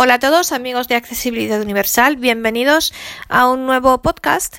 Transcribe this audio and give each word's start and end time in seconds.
Hola 0.00 0.14
a 0.14 0.18
todos 0.20 0.52
amigos 0.52 0.86
de 0.86 0.94
Accesibilidad 0.94 1.60
Universal, 1.60 2.18
bienvenidos 2.18 2.94
a 3.28 3.50
un 3.50 3.66
nuevo 3.66 4.00
podcast 4.00 4.58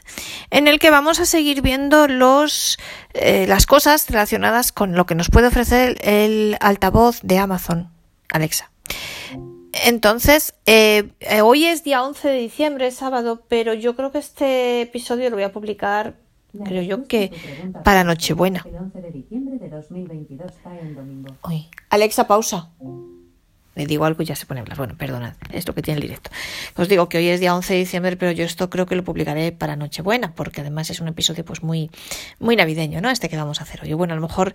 en 0.51 0.67
el 0.67 0.79
que 0.79 0.89
vamos 0.89 1.21
a 1.21 1.25
seguir 1.25 1.62
viendo 1.62 2.09
los, 2.09 2.77
eh, 3.13 3.47
las 3.47 3.65
cosas 3.65 4.09
relacionadas 4.09 4.73
con 4.73 4.95
lo 4.95 5.05
que 5.05 5.15
nos 5.15 5.29
puede 5.29 5.47
ofrecer 5.47 5.95
el 6.01 6.57
altavoz 6.59 7.21
de 7.23 7.37
Amazon, 7.37 7.89
Alexa. 8.33 8.70
Entonces, 9.86 10.55
eh, 10.65 11.13
eh, 11.21 11.39
hoy 11.39 11.67
es 11.67 11.85
día 11.85 12.03
11 12.03 12.27
de 12.27 12.37
diciembre, 12.37 12.91
sábado, 12.91 13.41
pero 13.47 13.73
yo 13.73 13.95
creo 13.95 14.11
que 14.11 14.17
este 14.17 14.81
episodio 14.81 15.29
lo 15.29 15.37
voy 15.37 15.45
a 15.45 15.53
publicar, 15.53 16.15
creo 16.65 16.81
yo 16.81 17.07
que 17.07 17.31
para 17.85 18.03
Nochebuena. 18.03 18.65
Alexa, 21.89 22.27
pausa 22.27 22.71
le 23.80 23.86
digo 23.86 24.04
algo 24.04 24.21
y 24.21 24.25
ya 24.25 24.36
se 24.36 24.46
pone 24.46 24.59
a 24.59 24.64
hablar. 24.64 24.77
Bueno, 24.77 24.96
perdonad, 24.98 25.36
es 25.54 25.66
lo 25.66 25.73
que 25.73 25.82
tiene 25.82 26.00
el 26.00 26.02
directo. 26.02 26.29
Os 26.75 26.89
digo 26.89 27.07
que 27.07 27.18
hoy 27.18 27.29
es 27.29 27.39
día 27.39 27.56
11 27.56 27.74
de 27.74 27.79
diciembre, 27.79 28.18
pero 28.18 28.33
yo 28.33 28.43
esto 28.43 28.70
creo 28.70 28.86
que 28.86 28.96
lo 28.96 29.06
publicaré 29.06 29.54
para 29.54 29.78
Nochebuena, 29.78 30.33
porque 30.36 30.60
además 30.60 30.89
es 30.89 31.00
un 31.00 31.07
episodio 31.07 31.46
pues 31.46 31.64
muy, 31.64 31.89
muy 32.40 32.58
navideño, 32.58 33.00
¿no? 33.00 33.10
Este 33.10 33.30
que 33.30 33.38
vamos 33.38 33.62
a 33.62 33.64
hacer 33.64 33.82
hoy. 33.82 33.94
Bueno, 33.94 34.14
a 34.14 34.16
lo 34.18 34.22
mejor 34.22 34.54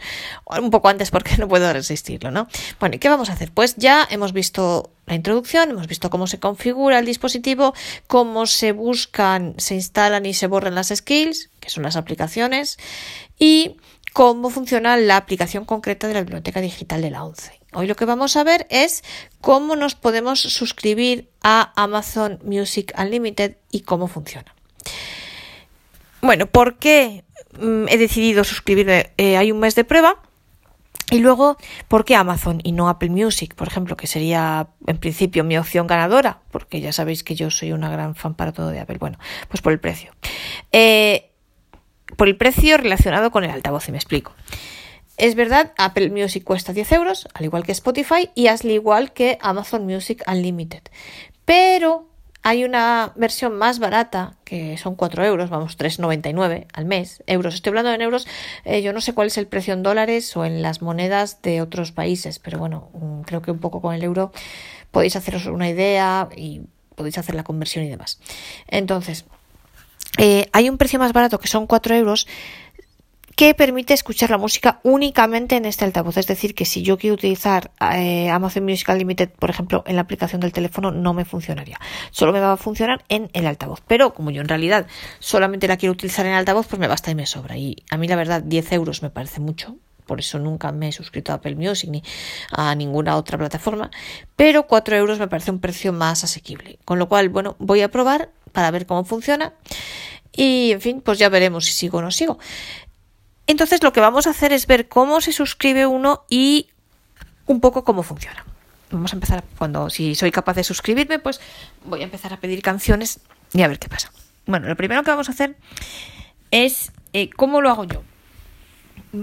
un 0.61 0.71
poco 0.71 0.89
antes 0.89 1.11
porque 1.11 1.37
no 1.39 1.49
puedo 1.49 1.73
resistirlo, 1.73 2.31
¿no? 2.31 2.49
Bueno, 2.79 2.97
¿y 2.97 2.99
qué 2.99 3.09
vamos 3.09 3.31
a 3.31 3.33
hacer? 3.33 3.51
Pues 3.51 3.77
ya 3.77 4.07
hemos 4.11 4.35
visto 4.35 4.91
la 5.07 5.15
introducción, 5.15 5.71
hemos 5.71 5.87
visto 5.87 6.11
cómo 6.11 6.27
se 6.27 6.39
configura 6.39 6.99
el 6.99 7.07
dispositivo, 7.07 7.73
cómo 8.07 8.45
se 8.45 8.73
buscan, 8.73 9.55
se 9.57 9.75
instalan 9.75 10.27
y 10.27 10.35
se 10.35 10.49
borran 10.49 10.75
las 10.75 10.89
skills, 10.89 11.49
que 11.61 11.71
son 11.71 11.83
las 11.83 11.97
aplicaciones, 11.97 12.77
y 13.39 13.77
cómo 14.13 14.51
funciona 14.51 14.99
la 14.99 15.17
aplicación 15.17 15.65
concreta 15.65 16.09
de 16.09 16.15
la 16.15 16.21
biblioteca 16.21 16.61
digital 16.61 17.01
de 17.01 17.11
la 17.11 17.25
11. 17.25 17.64
Hoy 17.75 17.89
lo 17.89 17.97
que 17.97 18.05
vamos 18.05 18.37
a 18.37 18.45
ver 18.45 18.67
es 18.71 19.03
cómo 19.41 19.75
nos 19.77 19.97
podemos 19.97 20.41
suscribir 20.41 21.29
a 21.43 21.73
Amazon 21.77 22.39
Music 22.45 22.95
Unlimited 22.97 23.57
y 23.71 23.81
cómo 23.81 24.07
funciona. 24.07 24.55
Bueno, 26.23 26.47
¿por 26.47 26.77
qué 26.77 27.25
mm, 27.59 27.89
he 27.89 27.99
decidido 27.99 28.45
suscribirme? 28.45 29.11
Eh, 29.19 29.37
hay 29.37 29.53
un 29.53 29.59
mes 29.59 29.75
de 29.75 29.85
prueba. 29.85 30.23
Y 31.11 31.19
luego, 31.19 31.59
¿por 31.87 32.05
qué 32.05 32.17
Amazon 32.17 32.61
y 32.65 32.73
no 32.73 32.89
Apple 32.89 33.11
Music, 33.11 33.55
por 33.55 33.69
ejemplo, 33.69 33.95
que 33.97 34.07
sería 34.07 34.69
en 34.87 34.97
principio 34.97 35.45
mi 35.45 35.59
opción 35.59 35.87
ganadora? 35.87 36.41
Porque 36.51 36.81
ya 36.81 36.93
sabéis 36.93 37.23
que 37.23 37.35
yo 37.35 37.51
soy 37.51 37.73
una 37.73 37.91
gran 37.91 38.15
fan 38.15 38.35
para 38.35 38.53
todo 38.53 38.71
de 38.71 38.81
Apple. 38.81 38.97
Bueno, 38.99 39.19
pues 39.49 39.61
por 39.61 39.73
el 39.73 39.81
precio. 39.81 40.13
Eh, 40.73 41.31
por 42.17 42.29
el 42.29 42.37
precio 42.37 42.79
relacionado 42.79 43.31
con 43.31 43.45
el 43.45 43.51
altavoz, 43.51 43.89
y 43.89 43.93
me 43.93 43.99
explico. 43.99 44.33
Es 45.17 45.37
verdad, 45.37 45.73
Apple 45.77 46.11
Music 46.11 46.43
cuesta 46.43 46.73
10 46.73 46.93
euros, 46.93 47.29
al 47.35 47.45
igual 47.45 47.65
que 47.65 47.73
Spotify, 47.73 48.31
y 48.35 48.49
al 48.49 48.65
igual 48.65 49.13
que 49.13 49.39
Amazon 49.41 49.87
Music 49.87 50.25
Unlimited. 50.27 50.83
Pero 51.45 52.09
hay 52.43 52.65
una 52.65 53.13
versión 53.15 53.57
más 53.57 53.79
barata, 53.79 54.35
que 54.45 54.77
son 54.77 54.97
4 54.97 55.25
euros, 55.25 55.51
vamos, 55.51 55.79
3,99 55.79 56.67
al 56.73 56.85
mes, 56.85 57.23
euros. 57.27 57.55
Estoy 57.55 57.71
hablando 57.71 57.93
en 57.93 58.03
euros, 58.03 58.27
eh, 58.65 58.83
yo 58.83 58.93
no 58.93 59.01
sé 59.01 59.15
cuál 59.15 59.29
es 59.29 59.39
el 59.39 59.47
precio 59.47 59.73
en 59.73 59.83
dólares 59.83 60.37
o 60.37 60.45
en 60.45 60.63
las 60.63 60.83
monedas 60.83 61.41
de 61.43 61.63
otros 61.63 61.93
países, 61.93 62.41
pero 62.41 62.59
bueno, 62.59 62.91
mm, 62.93 63.21
creo 63.23 63.41
que 63.41 63.51
un 63.51 63.61
poco 63.61 63.81
con 63.81 63.95
el 63.95 64.03
euro 64.03 64.33
podéis 64.91 65.17
haceros 65.17 65.47
una 65.47 65.69
idea 65.69 66.29
y 66.37 66.63
podéis 66.97 67.19
hacer 67.19 67.35
la 67.35 67.45
conversión 67.45 67.85
y 67.85 67.89
demás. 67.89 68.21
Entonces, 68.69 69.25
eh, 70.19 70.49
hay 70.53 70.69
un 70.69 70.77
precio 70.77 70.99
más 70.99 71.13
barato 71.13 71.41
que 71.41 71.49
son 71.49 71.67
4 71.67 71.95
euros 71.97 72.29
que 73.37 73.55
permite 73.55 73.95
escuchar 73.95 74.31
la 74.31 74.39
música 74.39 74.81
únicamente 74.83 75.57
en 75.57 75.65
este 75.65 75.85
altavoz. 75.85 76.17
Es 76.17 76.27
decir, 76.27 76.55
que 76.55 76.65
si 76.65 76.83
yo 76.83 76.99
quiero 76.99 77.15
utilizar 77.15 77.73
eh, 77.93 78.31
Amazon 78.31 78.65
Music 78.65 78.89
Unlimited, 78.89 79.31
por 79.31 79.51
ejemplo, 79.51 79.83
en 79.87 79.97
la 79.97 80.03
aplicación 80.03 80.41
del 80.41 80.53
teléfono, 80.53 80.91
no 80.91 81.15
me 81.15 81.25
funcionaría. 81.25 81.79
Solo 82.11 82.33
me 82.33 82.41
va 82.41 82.53
a 82.53 82.57
funcionar 82.57 83.05
en 83.09 83.31
el 83.33 83.47
altavoz. 83.47 83.83
Pero 83.87 84.15
como 84.15 84.31
yo 84.31 84.41
en 84.41 84.49
realidad 84.49 84.87
solamente 85.19 85.69
la 85.69 85.77
quiero 85.77 85.93
utilizar 85.93 86.27
en 86.27 86.33
altavoz, 86.33 86.67
pues 86.67 86.79
me 86.79 86.89
basta 86.89 87.11
y 87.11 87.15
me 87.15 87.27
sobra. 87.27 87.57
Y 87.57 87.77
a 87.91 87.97
mí 87.97 88.09
la 88.09 88.17
verdad 88.17 88.43
10 88.43 88.73
euros 88.73 89.03
me 89.03 89.11
parece 89.11 89.41
mucho. 89.41 89.77
Por 90.07 90.21
eso 90.21 90.39
nunca 90.39 90.71
me 90.71 90.89
he 90.89 90.93
suscrito 90.93 91.33
a 91.33 91.37
Apple 91.37 91.57
Music 91.57 91.89
ni 91.91 92.03
a 92.51 92.75
ninguna 92.75 93.17
otra 93.17 93.39
plataforma. 93.39 93.91
Pero 94.37 94.67
4 94.67 94.97
euros 94.97 95.19
me 95.19 95.29
parece 95.29 95.51
un 95.51 95.61
precio 95.61 95.93
más 95.93 96.25
asequible. 96.25 96.79
Con 96.85 96.99
lo 96.99 97.09
cual, 97.09 97.31
bueno, 97.31 97.57
voy 97.59 97.81
a 97.81 97.91
probar 97.91 98.31
para 98.53 98.71
ver 98.71 98.87
cómo 98.87 99.05
funciona. 99.05 99.55
Y 100.37 100.73
en 100.73 100.81
fin, 100.81 101.01
pues 101.01 101.19
ya 101.19 101.29
veremos 101.29 101.65
si 101.65 101.73
sigo 101.73 101.99
o 101.99 102.03
no 102.03 102.11
sigo. 102.11 102.39
Entonces 103.47 103.83
lo 103.83 103.93
que 103.93 104.01
vamos 104.01 104.27
a 104.27 104.31
hacer 104.31 104.53
es 104.53 104.67
ver 104.67 104.89
cómo 104.89 105.21
se 105.21 105.33
suscribe 105.33 105.87
uno 105.87 106.25
y 106.29 106.69
un 107.47 107.61
poco 107.61 107.85
cómo 107.85 108.03
funciona. 108.03 108.45
Vamos 108.91 109.13
a 109.13 109.17
empezar 109.17 109.45
cuando 109.59 109.91
si 109.91 110.15
soy 110.15 110.31
capaz 110.31 110.55
de 110.55 110.65
suscribirme, 110.65 111.19
pues 111.19 111.41
voy 111.85 112.01
a 112.01 112.05
empezar 112.05 112.33
a 112.33 112.39
pedir 112.39 112.63
canciones 112.63 113.21
y 113.53 113.63
a 113.63 113.69
ver 113.69 113.79
qué 113.79 113.89
pasa. 113.89 114.11
Bueno, 114.47 114.69
lo 114.69 114.77
primero 114.77 115.03
que 115.03 115.11
vamos 115.11 115.29
a 115.29 115.33
hacer 115.33 115.57
es 116.51 116.93
eh, 117.13 117.31
cómo 117.31 117.61
lo 117.61 117.71
hago 117.71 117.85
yo. 117.85 118.03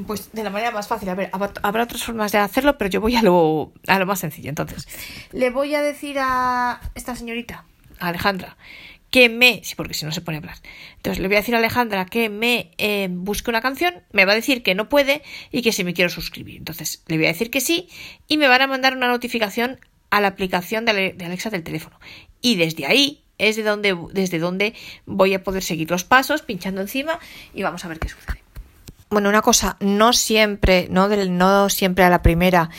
Pues 0.08 0.32
de 0.32 0.44
la 0.44 0.50
manera 0.50 0.72
más 0.72 0.88
fácil. 0.88 1.10
A 1.10 1.16
ver, 1.16 1.30
habrá 1.64 1.84
otras 1.84 2.04
formas 2.04 2.32
de 2.32 2.38
hacerlo, 2.38 2.78
pero 2.78 2.90
yo 2.90 3.02
voy 3.02 3.16
a 3.16 3.22
lo, 3.22 3.74
a 3.88 4.00
lo 4.00 4.06
más 4.06 4.20
sencillo. 4.20 4.50
Entonces, 4.50 4.88
le 5.32 5.50
voy 5.50 5.76
a 5.76 5.82
decir 5.82 6.18
a 6.20 6.80
esta 6.96 7.16
señorita, 7.16 7.66
a 8.00 8.08
Alejandra, 8.08 8.58
que 9.12 9.28
me, 9.28 9.62
porque 9.76 9.94
si 9.94 10.06
no 10.06 10.12
se 10.12 10.22
pone 10.22 10.38
a 10.38 10.40
hablar. 10.40 10.58
Entonces 10.96 11.22
le 11.22 11.28
voy 11.28 11.36
a 11.36 11.42
decir 11.42 11.54
a 11.54 11.58
Alejandra 11.58 12.06
que 12.06 12.30
me 12.30 12.72
eh, 12.78 13.10
busque 13.12 13.50
una 13.50 13.62
canción, 13.62 13.94
me 14.14 14.26
va 14.26 14.32
a 14.32 14.36
decir 14.36 14.64
que 14.64 14.74
no 14.74 14.90
puede 14.90 15.22
y 15.52 15.62
que 15.62 15.74
si 15.74 15.84
me 15.84 15.94
quiero 15.94 16.10
suscribir. 16.10 16.58
Entonces 16.58 17.04
le 17.08 17.18
voy 17.18 17.26
a 17.26 17.30
decir 17.30 17.52
que 17.52 17.60
sí 17.60 17.90
y 18.28 18.38
me 18.38 18.48
van 18.48 18.62
a 18.62 18.68
mandar 18.68 18.96
una 18.96 19.10
notificación 19.10 19.80
a 20.10 20.22
la 20.22 20.30
aplicación 20.30 20.86
de, 20.86 21.16
Alexa 21.24 21.50
del 21.50 21.64
teléfono. 21.64 22.00
Y 22.42 22.56
desde 22.56 22.86
ahí 22.86 23.22
es 23.38 23.58
de 23.58 23.64
donde, 23.64 23.98
desde 24.14 24.40
donde 24.40 24.74
voy 25.06 25.34
a 25.34 25.44
poder 25.44 25.64
seguir 25.64 25.92
los 25.92 26.06
pasos 26.06 26.42
pinchando 26.42 26.80
encima 26.80 27.20
y 27.54 27.64
vamos 27.64 27.84
a 27.84 27.90
ver 27.90 28.00
qué 28.00 28.08
sucede. 28.08 28.42
Bueno, 29.10 29.28
una 29.28 29.42
cosa, 29.42 29.76
no 29.82 30.14
siempre, 30.14 30.88
no, 30.90 31.10
no 31.10 31.70
siempre 31.70 32.06
a 32.06 32.10
la 32.10 32.22
primera 32.22 32.70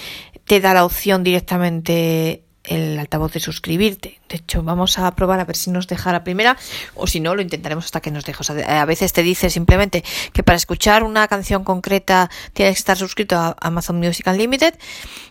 te 0.47 0.60
da 0.60 0.72
la 0.72 0.84
opción 0.84 1.25
directamente 1.25 2.42
el 2.65 2.99
altavoz 2.99 3.33
de 3.33 3.41
suscribirte. 3.41 4.21
De 4.28 4.37
hecho, 4.37 4.62
vamos 4.62 4.99
a 4.99 5.15
probar 5.15 5.41
a 5.41 5.45
ver 5.45 5.56
si 5.56 5.71
nos 5.71 5.87
deja 5.87 6.12
la 6.12 6.25
primera 6.25 6.56
o 6.95 7.06
si 7.06 7.21
no, 7.21 7.34
lo 7.34 7.43
intentaremos 7.43 7.87
hasta 7.87 8.00
que 8.00 8.11
nos 8.11 8.25
deje. 8.25 8.43
a 8.65 8.84
veces 8.84 9.12
te 9.12 9.23
dice 9.23 9.50
simplemente 9.50 10.05
que 10.33 10.43
para 10.43 10.56
escuchar 10.56 11.03
una 11.03 11.27
canción 11.28 11.65
concreta 11.65 12.31
tienes 12.53 12.77
que 12.77 12.78
estar 12.78 12.97
suscrito 12.97 13.37
a 13.37 13.56
Amazon 13.61 13.99
Music 13.99 14.27
Unlimited, 14.27 14.75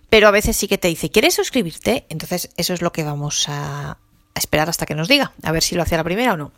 pero 0.09 0.27
a 0.27 0.31
veces 0.31 0.57
sí 0.57 0.67
que 0.67 0.77
te 0.77 0.87
dice, 0.87 1.09
¿quieres 1.09 1.35
suscribirte? 1.35 2.05
Entonces, 2.09 2.49
eso 2.57 2.73
es 2.73 2.81
lo 2.81 2.91
que 2.91 3.03
vamos 3.03 3.47
a, 3.47 3.97
esperar 4.35 4.69
hasta 4.69 4.85
que 4.85 4.95
nos 4.95 5.07
diga, 5.07 5.33
a 5.43 5.51
ver 5.51 5.61
si 5.61 5.75
lo 5.75 5.83
hace 5.83 5.97
la 5.97 6.03
primera 6.03 6.33
o 6.33 6.37
no. 6.37 6.51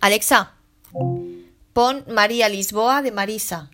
Alexa, 0.00 0.52
pon 1.72 2.04
María 2.08 2.48
Lisboa 2.48 3.02
de 3.02 3.12
Marisa. 3.12 3.70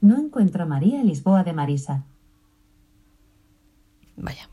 No 0.00 0.18
encuentro 0.18 0.66
María 0.66 1.02
Lisboa 1.02 1.44
de 1.44 1.52
Marisa. 1.52 2.02
Vaya. 4.16 4.49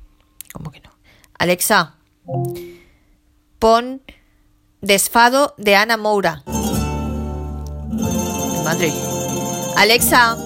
¿Cómo 0.54 0.72
que 0.72 0.82
no? 0.82 0.90
Alexa, 1.38 1.96
pon 3.60 4.02
Desfado 4.82 5.56
de 5.58 5.76
Ana 5.76 5.98
Moura. 5.98 6.44
Madre. 8.64 8.92
Alexa, 9.76 10.38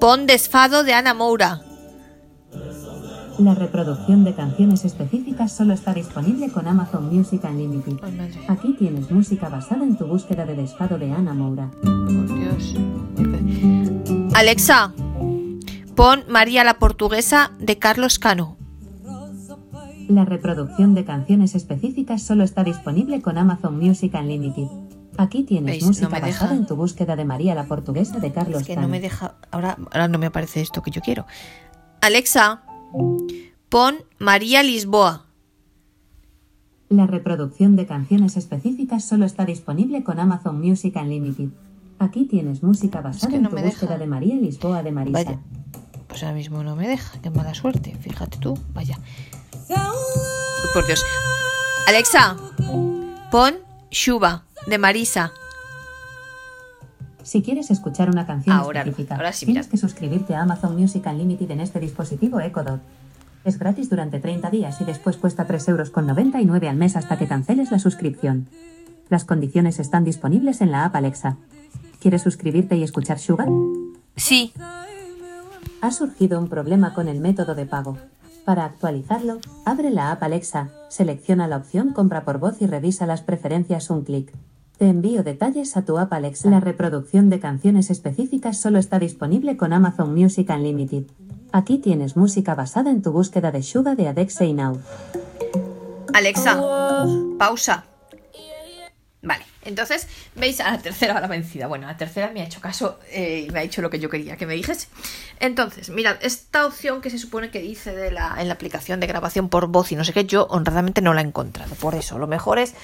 pon 0.00 0.26
Desfado 0.26 0.84
de 0.84 0.94
Ana 0.94 1.14
Moura. 1.14 1.60
La 3.38 3.54
reproducción 3.54 4.24
de 4.24 4.34
canciones 4.34 4.84
específicas 4.84 5.52
solo 5.52 5.72
está 5.72 5.94
disponible 5.94 6.50
con 6.50 6.66
Amazon 6.66 7.14
Music 7.14 7.44
Unlimited. 7.44 7.96
Aquí 8.48 8.74
tienes 8.76 9.12
música 9.12 9.48
basada 9.48 9.84
en 9.84 9.96
tu 9.96 10.06
búsqueda 10.06 10.44
de 10.44 10.56
desfado 10.56 10.98
de 10.98 11.12
Ana 11.12 11.34
Moura. 11.34 11.70
Dios. 11.82 12.74
Alexa, 14.34 14.92
Pon 15.98 16.22
María 16.28 16.62
la 16.62 16.78
Portuguesa 16.78 17.50
de 17.58 17.80
Carlos 17.80 18.20
Cano. 18.20 18.56
La 20.06 20.24
reproducción 20.24 20.94
de 20.94 21.04
canciones 21.04 21.56
específicas 21.56 22.22
solo 22.22 22.44
está 22.44 22.62
disponible 22.62 23.20
con 23.20 23.36
Amazon 23.36 23.76
Music 23.76 24.14
Unlimited. 24.14 24.68
Aquí 25.16 25.42
tienes 25.42 25.82
música 25.82 26.20
basada 26.20 26.54
en 26.54 26.66
tu 26.66 26.76
búsqueda 26.76 27.16
de 27.16 27.24
María 27.24 27.56
la 27.56 27.64
Portuguesa 27.64 28.20
de 28.20 28.30
Carlos 28.30 28.60
es 28.60 28.68
que 28.68 28.76
no 28.76 28.86
me 28.86 29.00
deja. 29.00 29.38
Ahora, 29.50 29.76
ahora 29.90 30.06
no 30.06 30.18
me 30.18 30.26
aparece 30.26 30.60
esto 30.60 30.82
que 30.82 30.92
yo 30.92 31.00
quiero. 31.00 31.26
Alexa, 32.00 32.62
pon 33.68 33.96
María 34.20 34.62
Lisboa. 34.62 35.26
La 36.90 37.08
reproducción 37.08 37.74
de 37.74 37.88
canciones 37.88 38.36
específicas 38.36 39.04
solo 39.04 39.24
está 39.26 39.44
disponible 39.44 40.04
con 40.04 40.20
Amazon 40.20 40.60
Music 40.60 40.94
Unlimited. 40.94 41.48
Aquí 41.98 42.26
tienes 42.26 42.62
música 42.62 43.00
basada 43.00 43.34
en 43.34 43.48
tu 43.48 43.56
búsqueda 43.56 43.98
de 43.98 44.06
María 44.06 44.36
Lisboa 44.36 44.84
de 44.84 44.92
Marisa. 44.92 45.40
Pues 46.08 46.22
ahora 46.22 46.34
mismo 46.34 46.62
no 46.62 46.74
me 46.74 46.88
deja. 46.88 47.18
Qué 47.20 47.30
mala 47.30 47.54
suerte. 47.54 47.96
Fíjate 48.00 48.38
tú. 48.38 48.58
Vaya. 48.74 48.98
por 50.74 50.86
Dios. 50.86 51.04
Alexa, 51.86 52.36
pon 53.30 53.54
Shuba 53.90 54.44
de 54.66 54.78
Marisa. 54.78 55.32
Si 57.22 57.42
quieres 57.42 57.70
escuchar 57.70 58.08
una 58.08 58.26
canción 58.26 58.58
específica, 58.74 59.18
tienes 59.38 59.66
que 59.68 59.76
suscribirte 59.76 60.34
a 60.34 60.42
Amazon 60.42 60.76
Music 60.76 61.04
Unlimited 61.06 61.50
en 61.50 61.60
este 61.60 61.78
dispositivo 61.78 62.40
Echo 62.40 62.64
Dot. 62.64 62.80
Es 63.44 63.58
gratis 63.58 63.90
durante 63.90 64.18
30 64.18 64.50
días 64.50 64.80
y 64.80 64.84
después 64.84 65.16
cuesta 65.16 65.46
3,99 65.46 65.68
euros 65.68 66.62
al 66.68 66.76
mes 66.76 66.96
hasta 66.96 67.18
que 67.18 67.26
canceles 67.26 67.70
la 67.70 67.78
suscripción. 67.78 68.48
Las 69.08 69.24
condiciones 69.24 69.78
están 69.78 70.04
disponibles 70.04 70.60
en 70.60 70.70
la 70.70 70.84
app 70.84 70.96
Alexa. 70.96 71.36
¿Quieres 72.00 72.22
suscribirte 72.22 72.76
y 72.76 72.82
escuchar 72.82 73.18
Sugar? 73.18 73.48
Sí. 74.16 74.52
Ha 75.80 75.90
surgido 75.92 76.38
un 76.40 76.48
problema 76.48 76.92
con 76.92 77.08
el 77.08 77.20
método 77.20 77.54
de 77.54 77.66
pago. 77.66 77.96
Para 78.44 78.64
actualizarlo, 78.64 79.38
abre 79.64 79.90
la 79.90 80.10
app 80.10 80.22
Alexa, 80.22 80.70
selecciona 80.88 81.46
la 81.46 81.58
opción 81.58 81.92
Compra 81.92 82.24
por 82.24 82.38
voz 82.38 82.60
y 82.60 82.66
revisa 82.66 83.06
las 83.06 83.22
preferencias 83.22 83.90
un 83.90 84.02
clic. 84.02 84.32
Te 84.78 84.88
envío 84.88 85.22
detalles 85.22 85.76
a 85.76 85.84
tu 85.84 85.98
app 85.98 86.12
Alexa. 86.12 86.48
La 86.50 86.60
reproducción 86.60 87.30
de 87.30 87.40
canciones 87.40 87.90
específicas 87.90 88.60
solo 88.60 88.78
está 88.78 88.98
disponible 88.98 89.56
con 89.56 89.72
Amazon 89.72 90.14
Music 90.14 90.50
Unlimited. 90.50 91.04
Aquí 91.52 91.78
tienes 91.78 92.16
música 92.16 92.54
basada 92.54 92.90
en 92.90 93.02
tu 93.02 93.12
búsqueda 93.12 93.50
de 93.50 93.62
Suga 93.62 93.94
de 93.94 94.08
Adexei 94.08 94.52
Now. 94.52 94.78
Alexa, 96.14 96.60
pausa. 97.38 97.84
Vale, 99.20 99.44
entonces, 99.62 100.06
veis 100.36 100.60
a 100.60 100.70
la 100.70 100.78
tercera 100.78 101.16
hora 101.16 101.26
vencida. 101.26 101.66
Bueno, 101.66 101.88
a 101.88 101.92
la 101.92 101.96
tercera 101.96 102.30
me 102.30 102.40
ha 102.40 102.44
hecho 102.44 102.60
caso 102.60 103.00
eh, 103.10 103.46
y 103.48 103.50
me 103.50 103.58
ha 103.58 103.62
dicho 103.62 103.82
lo 103.82 103.90
que 103.90 103.98
yo 103.98 104.08
quería 104.08 104.36
que 104.36 104.46
me 104.46 104.54
dijese. 104.54 104.88
Entonces, 105.40 105.90
mirad, 105.90 106.16
esta 106.20 106.64
opción 106.64 107.00
que 107.00 107.10
se 107.10 107.18
supone 107.18 107.50
que 107.50 107.60
dice 107.60 107.94
de 107.94 108.12
la, 108.12 108.36
en 108.38 108.46
la 108.46 108.54
aplicación 108.54 109.00
de 109.00 109.08
grabación 109.08 109.48
por 109.48 109.66
voz 109.66 109.90
y 109.90 109.96
no 109.96 110.04
sé 110.04 110.12
qué, 110.12 110.24
yo 110.24 110.46
honradamente 110.50 111.02
no 111.02 111.14
la 111.14 111.22
he 111.22 111.24
encontrado. 111.24 111.74
Por 111.74 111.96
eso, 111.96 112.16
lo 112.18 112.28
mejor 112.28 112.60
es, 112.60 112.74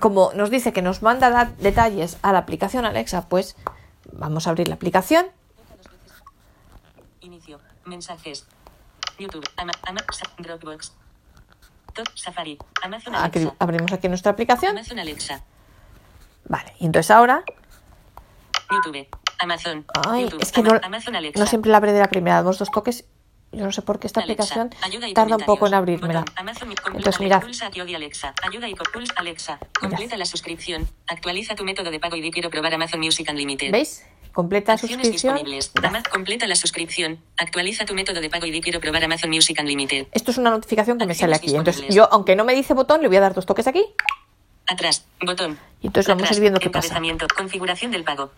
como 0.00 0.32
nos 0.34 0.50
dice 0.50 0.72
que 0.72 0.82
nos 0.82 1.02
manda 1.02 1.52
detalles 1.60 2.18
a 2.22 2.32
la 2.32 2.40
aplicación 2.40 2.84
Alexa, 2.84 3.28
pues 3.28 3.56
vamos 4.12 4.48
a 4.48 4.50
abrir 4.50 4.66
la 4.66 4.74
aplicación. 4.74 5.26
Inicio. 7.20 7.60
Mensajes. 7.84 8.46
YouTube. 9.16 9.48
Dropbox. 10.38 10.92
Safari. 12.16 12.58
Amazon 12.82 13.14
Alexa. 13.14 13.54
abrimos 13.60 13.92
aquí 13.92 14.08
nuestra 14.08 14.32
aplicación. 14.32 14.72
Amazon 14.72 14.98
Alexa. 14.98 15.44
Vale, 16.46 16.74
y 16.78 16.86
entonces 16.86 17.10
ahora. 17.10 17.44
YouTube. 18.70 19.06
Amazon. 19.38 19.84
Ay, 20.08 20.30
es 20.40 20.52
que 20.52 20.62
no, 20.62 20.72
no, 21.36 21.46
siempre 21.46 21.70
la 21.70 21.78
abre 21.78 21.92
de 21.92 22.00
la 22.00 22.08
primera. 22.08 22.36
Damos 22.36 22.58
dos 22.58 22.70
toques. 22.70 23.04
Yo 23.52 23.64
no 23.64 23.70
sé 23.70 23.82
por 23.82 24.00
qué 24.00 24.08
esta 24.08 24.20
aplicación 24.20 24.70
tarda 25.14 25.36
un 25.36 25.44
poco 25.44 25.68
en 25.68 25.74
abrirme. 25.74 26.24
Entonces, 26.94 27.20
mirad. 27.20 27.42
Alexa. 27.44 27.66
Ayuda 27.68 27.90
y 27.90 27.94
Alexa. 27.94 29.58
Completa 29.80 30.16
la 30.16 30.24
suscripción. 30.24 30.88
Actualiza 31.06 31.54
tu 31.54 31.64
método 31.64 31.90
de 31.90 32.00
pago 32.00 32.16
y 32.16 32.30
quiero 32.32 32.50
probar 32.50 32.74
Amazon 32.74 33.00
Music 33.00 33.28
Unlimited. 33.30 33.70
¿Veis? 33.70 34.04
Completa 34.32 34.76
suscripción. 34.76 35.38
completa 36.10 36.48
la 36.48 36.56
suscripción. 36.56 37.20
Actualiza 37.36 37.84
tu 37.84 37.94
método 37.94 38.20
de 38.20 38.28
pago 38.28 38.46
y 38.46 38.60
quiero 38.60 38.80
probar 38.80 39.04
Amazon 39.04 39.30
Music 39.30 39.56
Unlimited. 39.60 40.08
Esto 40.10 40.32
es 40.32 40.38
una 40.38 40.50
notificación 40.50 40.98
que 40.98 41.06
me 41.06 41.14
sale 41.14 41.36
aquí. 41.36 41.54
Entonces, 41.54 41.94
yo, 41.94 42.08
aunque 42.10 42.34
no 42.34 42.44
me 42.44 42.54
dice 42.54 42.74
botón, 42.74 43.02
le 43.02 43.06
voy 43.06 43.18
a 43.18 43.20
dar 43.20 43.34
dos 43.34 43.46
toques 43.46 43.68
aquí. 43.68 43.84
Atrás, 44.66 45.04
botón. 45.20 45.58
Y 45.82 45.88
entonces 45.88 46.08
vamos 46.08 46.30
a 46.30 46.34
ir 46.34 46.40
viendo 46.40 46.58
qué 46.58 46.70
pasa. 46.70 47.00
Configuración 47.36 47.90
del 47.90 48.04
pago. 48.04 48.30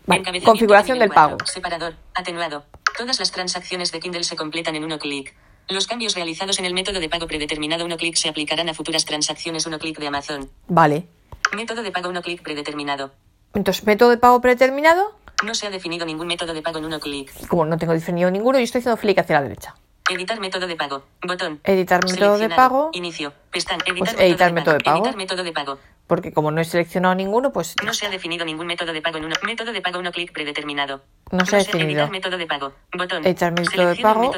configuración 0.44 0.98
del 0.98 1.10
pago. 1.10 1.38
Separador, 1.44 1.94
atenuado. 2.14 2.64
Todas 2.96 3.20
las 3.20 3.30
transacciones 3.30 3.92
de 3.92 4.00
Kindle 4.00 4.24
se 4.24 4.36
completan 4.36 4.74
en 4.74 4.84
uno 4.84 4.98
clic. 4.98 5.34
Los 5.68 5.86
cambios 5.86 6.14
realizados 6.14 6.58
en 6.58 6.64
el 6.64 6.74
método 6.74 7.00
de 7.00 7.08
pago 7.08 7.26
predeterminado 7.26 7.84
uno 7.84 7.96
clic 7.96 8.14
se 8.16 8.28
aplicarán 8.28 8.68
a 8.68 8.74
futuras 8.74 9.04
transacciones 9.04 9.66
uno 9.66 9.78
clic 9.78 9.98
de 9.98 10.06
Amazon. 10.06 10.50
Vale. 10.68 11.06
Método 11.54 11.82
de 11.82 11.90
pago 11.90 12.08
uno 12.08 12.22
clic 12.22 12.42
predeterminado. 12.42 13.12
Entonces, 13.54 13.84
método 13.84 14.10
de 14.10 14.18
pago 14.18 14.40
predeterminado. 14.40 15.18
No 15.44 15.54
se 15.54 15.66
ha 15.66 15.70
definido 15.70 16.06
ningún 16.06 16.26
método 16.26 16.54
de 16.54 16.62
pago 16.62 16.78
en 16.78 16.86
uno 16.86 17.00
clic. 17.00 17.30
Como 17.48 17.64
no 17.64 17.76
tengo 17.78 17.92
definido 17.92 18.30
ninguno, 18.30 18.58
yo 18.58 18.64
estoy 18.64 18.80
haciendo 18.80 19.00
clic 19.00 19.18
hacia 19.18 19.40
la 19.40 19.42
derecha. 19.42 19.74
Editar 20.08 20.38
método 20.38 20.66
de 20.66 20.76
pago. 20.76 21.02
Botón. 21.26 21.60
Editar 21.64 22.04
método 22.04 22.38
de 22.38 22.48
pago. 22.48 22.90
Inicio. 22.92 23.32
Pestaña. 23.50 23.82
Editar, 23.86 24.14
pues 24.14 24.20
editar 24.20 24.52
método, 24.52 24.74
de 24.74 24.80
pago. 24.80 24.98
Editar 24.98 25.16
método 25.16 25.42
de 25.42 25.52
pago. 25.52 25.78
Porque 26.06 26.32
como 26.32 26.50
no 26.50 26.60
he 26.60 26.64
seleccionado 26.64 27.14
ninguno, 27.14 27.52
pues. 27.52 27.74
No 27.84 27.92
se 27.92 28.06
ha 28.06 28.10
definido 28.10 28.44
ningún 28.44 28.66
método 28.66 28.92
de 28.92 29.02
pago 29.02 29.18
en 29.18 29.24
uno. 29.24 29.34
Método 29.42 29.72
de 29.72 29.80
pago 29.82 29.98
uno 29.98 30.12
clic 30.12 30.32
predeterminado. 30.32 31.02
No 31.32 31.44
se 31.44 31.56
ha 31.56 31.58
definido. 31.58 31.90
Editar 31.90 32.10
método 32.10 32.38
de 32.38 32.46
pago. 32.46 32.72
Botón. 32.96 33.26
Editar 33.26 33.52
método 33.52 33.88
de 33.88 33.96
pago. 33.96 34.32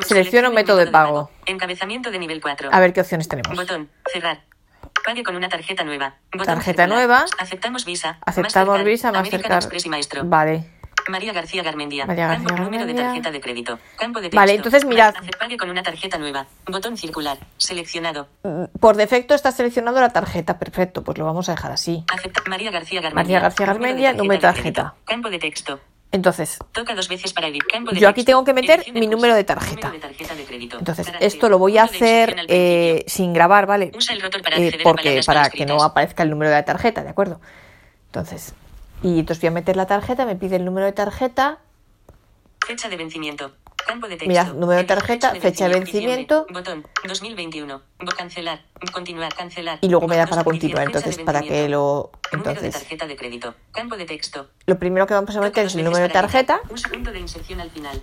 Selecciono 0.00 0.50
método 0.50 0.76
de 0.78 0.86
pago. 0.88 1.30
Encabezamiento 1.46 2.10
de 2.10 2.18
nivel 2.18 2.42
4. 2.42 2.68
A 2.72 2.80
ver 2.80 2.92
qué 2.92 3.00
opciones 3.00 3.28
tenemos. 3.28 3.56
Botón. 3.56 3.88
Cerrar. 4.12 4.42
Pague 5.04 5.22
con 5.22 5.36
una 5.36 5.48
tarjeta 5.48 5.84
nueva. 5.84 6.16
tarjeta 6.44 6.86
nueva. 6.86 7.24
Aceptamos 7.38 7.84
Visa. 7.84 8.18
Aceptamos 8.24 8.84
Visa, 8.84 9.12
Mastercard. 9.12 9.68
Vale. 10.24 10.64
María 11.08 11.32
García 11.32 11.62
Garmendia. 11.62 12.06
María 12.06 12.28
García 12.28 12.48
Campo, 12.48 12.62
número 12.62 12.86
de 12.86 12.94
tarjeta 12.94 13.30
de 13.30 13.40
crédito. 13.40 13.78
Campo 13.96 14.20
de 14.20 14.26
texto. 14.26 14.36
Vale, 14.36 14.54
entonces 14.54 14.84
mirad. 14.84 15.14
Pague 15.38 15.56
con 15.56 15.70
una 15.70 15.82
tarjeta 15.82 16.18
nueva. 16.18 16.46
Botón 16.66 16.96
circular. 16.96 17.38
Seleccionado. 17.56 18.28
Mm, 18.42 18.64
por 18.80 18.96
defecto 18.96 19.34
está 19.34 19.52
seleccionado 19.52 20.00
la 20.00 20.10
tarjeta. 20.10 20.58
Perfecto, 20.58 21.02
pues 21.02 21.18
lo 21.18 21.24
vamos 21.24 21.48
a 21.48 21.52
dejar 21.52 21.72
así. 21.72 22.04
Acepta 22.12 22.42
María 22.48 22.70
García 22.70 23.00
Garmendia. 23.00 23.22
María 23.22 23.40
García 23.40 23.66
Garmendia, 23.66 24.12
número 24.12 24.34
de 24.34 24.38
tarjeta. 24.38 24.94
Campo 25.04 25.30
de 25.30 25.38
texto. 25.38 25.80
Entonces, 26.14 26.58
Toca 26.70 26.94
dos 26.94 27.08
veces 27.08 27.32
para. 27.32 27.48
Campo 27.72 27.90
de 27.90 27.98
yo 27.98 28.08
aquí 28.08 28.22
tengo 28.22 28.44
que 28.44 28.54
meter 28.54 28.84
mi 28.92 29.08
número 29.08 29.34
de 29.34 29.42
tarjeta. 29.42 29.88
Número 29.88 30.08
de 30.08 30.14
tarjeta 30.14 30.34
de. 30.36 30.78
Entonces, 30.78 31.12
esto 31.18 31.48
lo 31.48 31.58
voy 31.58 31.76
a 31.76 31.82
hacer 31.82 32.36
eh, 32.46 33.04
sin 33.08 33.32
grabar, 33.32 33.66
¿vale? 33.66 33.90
Usa 33.96 34.14
el 34.14 34.20
rotor 34.20 34.42
para 34.42 34.56
Eh, 34.56 34.78
porque 34.84 35.22
para 35.26 35.50
que 35.50 35.66
no 35.66 35.82
aparezca 35.82 36.22
el 36.22 36.30
número 36.30 36.50
de 36.50 36.56
la 36.56 36.64
tarjeta, 36.64 37.02
¿de 37.02 37.10
acuerdo? 37.10 37.40
Entonces, 38.06 38.54
y 39.04 39.18
entonces 39.20 39.42
voy 39.42 39.48
a 39.48 39.50
meter 39.52 39.76
la 39.76 39.86
tarjeta, 39.86 40.24
me 40.24 40.34
pide 40.34 40.56
el 40.56 40.64
número 40.64 40.86
de 40.86 40.92
tarjeta. 40.92 41.58
Fecha 42.66 42.88
de 42.88 42.96
vencimiento. 42.96 43.52
Campo 43.86 44.06
de 44.08 44.14
texto. 44.16 44.28
Mirad, 44.28 44.54
número 44.54 44.78
de 44.80 44.84
tarjeta, 44.84 45.34
fecha 45.34 45.68
de 45.68 45.74
vencimiento. 45.74 46.46
Botón. 46.50 46.86
2021. 47.06 47.82
Bo- 47.98 48.12
Cancelar. 48.16 48.62
Continuar. 48.92 49.34
Cancelar. 49.34 49.78
Y 49.82 49.90
luego 49.90 50.08
me 50.08 50.16
da 50.16 50.24
para 50.26 50.42
2021. 50.42 50.74
continuar. 50.74 50.86
Entonces, 50.86 51.22
para 51.22 51.42
que 51.42 51.68
lo. 51.68 52.10
Número 52.32 52.50
de 52.52 52.56
Entonces, 52.60 52.80
tarjeta 52.80 53.06
de 53.06 53.16
crédito. 53.16 53.54
Campo 53.72 53.98
de 53.98 54.06
texto. 54.06 54.48
lo 54.64 54.78
primero 54.78 55.06
que 55.06 55.12
vamos 55.12 55.36
a 55.36 55.40
meter 55.42 55.66
es 55.66 55.74
el 55.74 55.84
número 55.84 56.02
de 56.02 56.08
tarjeta. 56.08 56.60
Un 56.70 56.78
segundo 56.78 57.12
de 57.12 57.20
inserción 57.20 57.60
al 57.60 57.70
final. 57.70 58.00